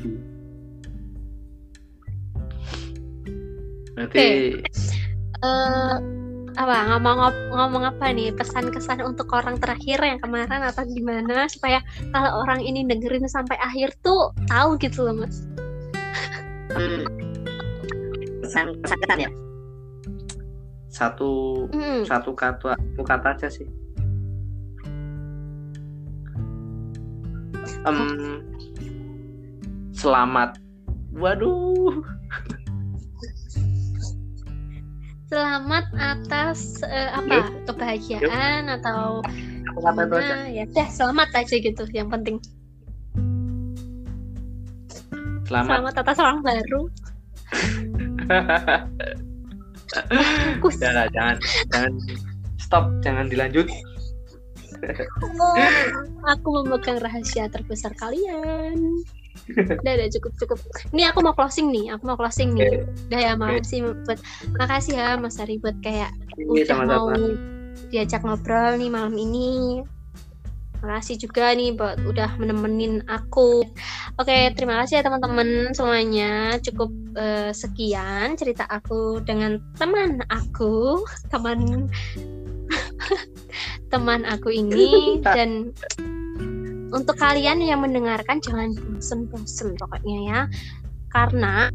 Berarti 3.96 4.20
okay. 4.20 4.40
uh, 5.40 5.96
eh, 5.96 5.96
apa 6.56 6.76
ngomong 6.92 7.32
ngomong 7.52 7.84
apa 7.84 8.12
nih 8.12 8.32
pesan 8.36 8.72
kesan 8.72 9.00
untuk 9.04 9.32
orang 9.32 9.56
terakhir 9.60 10.04
yang 10.04 10.20
kemarin 10.20 10.64
atau 10.68 10.84
gimana 10.88 11.48
supaya 11.48 11.80
kalau 12.12 12.44
orang 12.44 12.60
ini 12.60 12.84
dengerin 12.84 13.28
sampai 13.28 13.56
akhir 13.60 13.96
tuh 14.04 14.36
tahu 14.52 14.76
gitu 14.80 15.08
loh 15.08 15.24
mas. 15.24 15.48
Hmm. 16.76 17.25
Pesan 18.56 18.98
kesan 19.04 19.20
ya. 19.20 19.32
Satu 20.88 21.32
hmm. 21.76 22.08
satu 22.08 22.32
kata 22.32 22.80
satu 22.80 23.04
kata 23.04 23.28
aja 23.36 23.48
sih. 23.52 23.68
Um, 27.86 28.42
selamat. 29.92 30.58
Waduh 31.16 32.02
selamat 35.36 35.86
atas 35.98 36.80
uh, 36.86 37.18
apa 37.18 37.34
yuk. 37.44 37.48
kebahagiaan 37.68 38.72
yuk. 38.72 38.80
atau 38.80 39.20
aja. 40.16 40.48
ya 40.48 40.64
deh 40.70 40.88
selamat 40.88 41.30
aja 41.34 41.56
gitu 41.60 41.84
yang 41.92 42.08
penting 42.08 42.40
selamat, 45.44 45.82
selamat 45.82 45.96
atas 46.06 46.18
orang 46.24 46.40
baru 46.40 46.82
Jangan, 50.82 51.08
jangan 51.14 51.38
jangan 51.72 51.94
stop 52.60 52.86
jangan 53.06 53.30
dilanjut. 53.30 53.70
Oh, 55.24 55.56
aku 56.28 56.48
memegang 56.62 57.00
rahasia 57.00 57.48
terbesar 57.48 57.96
kalian. 57.96 59.02
Udah 59.56 59.94
udah 59.98 60.10
cukup 60.10 60.32
cukup. 60.42 60.60
Ini 60.92 61.14
aku 61.14 61.20
mau 61.22 61.36
closing 61.38 61.70
nih 61.72 61.94
aku 61.96 62.04
mau 62.10 62.18
closing 62.18 62.54
nih. 62.58 62.84
Udah 63.08 63.20
ya 63.20 63.34
makasih 63.38 63.94
buat 64.04 64.20
makasih 64.58 65.00
ya 65.00 65.16
Mas 65.22 65.40
Ari 65.40 65.62
buat 65.62 65.78
kayak 65.86 66.12
udah 66.36 66.66
sama 66.66 66.84
-sama. 66.84 66.94
mau 66.98 67.08
diajak 67.92 68.22
ngobrol 68.26 68.80
nih 68.80 68.90
malam 68.90 69.16
ini 69.16 69.84
makasih 70.86 71.18
juga 71.18 71.52
nih 71.58 71.74
buat 71.74 71.98
udah 72.06 72.38
menemenin 72.38 73.02
aku. 73.10 73.66
Oke 74.22 74.54
terima 74.54 74.80
kasih 74.84 75.02
ya 75.02 75.04
teman-teman 75.04 75.74
semuanya. 75.74 76.62
Cukup 76.62 76.94
uh, 77.18 77.50
sekian 77.50 78.38
cerita 78.38 78.70
aku 78.70 79.20
dengan 79.26 79.58
teman 79.76 80.22
aku. 80.30 81.02
Teman 81.34 81.90
teman 83.92 84.22
aku 84.30 84.54
ini. 84.54 85.20
Dan 85.26 85.74
untuk 86.94 87.18
kalian 87.18 87.60
yang 87.60 87.82
mendengarkan 87.82 88.40
jangan 88.40 88.78
bosen-bosen 88.78 89.74
pokoknya 89.76 90.18
ya. 90.30 90.40
Karena 91.10 91.74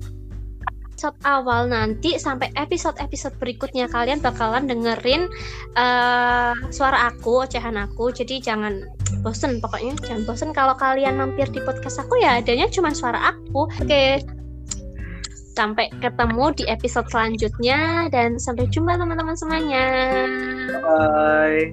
episode 1.01 1.25
awal 1.25 1.65
nanti 1.65 2.21
sampai 2.21 2.53
episode-episode 2.61 3.33
berikutnya 3.41 3.89
kalian 3.89 4.21
bakalan 4.21 4.69
dengerin 4.69 5.33
uh, 5.73 6.53
suara 6.69 7.09
aku, 7.09 7.49
ocehan 7.49 7.81
aku. 7.81 8.13
Jadi 8.13 8.37
jangan 8.45 8.85
bosen 9.25 9.65
pokoknya, 9.65 9.97
jangan 10.05 10.29
bosen 10.29 10.53
kalau 10.53 10.77
kalian 10.77 11.17
mampir 11.17 11.49
di 11.49 11.65
podcast 11.65 12.05
aku 12.05 12.21
ya 12.21 12.45
adanya 12.45 12.69
cuma 12.69 12.93
suara 12.93 13.33
aku. 13.33 13.65
Oke. 13.81 14.21
Sampai 15.57 15.89
ketemu 16.05 16.53
di 16.53 16.69
episode 16.69 17.09
selanjutnya 17.09 18.13
dan 18.13 18.37
sampai 18.37 18.69
jumpa 18.69 19.01
teman-teman 19.01 19.41
semuanya. 19.41 19.89
Bye. 20.85 21.73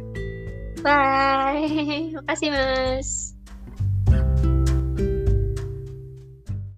Bye. 0.87 2.15
Makasih, 2.15 2.47
Mas. 2.55 3.36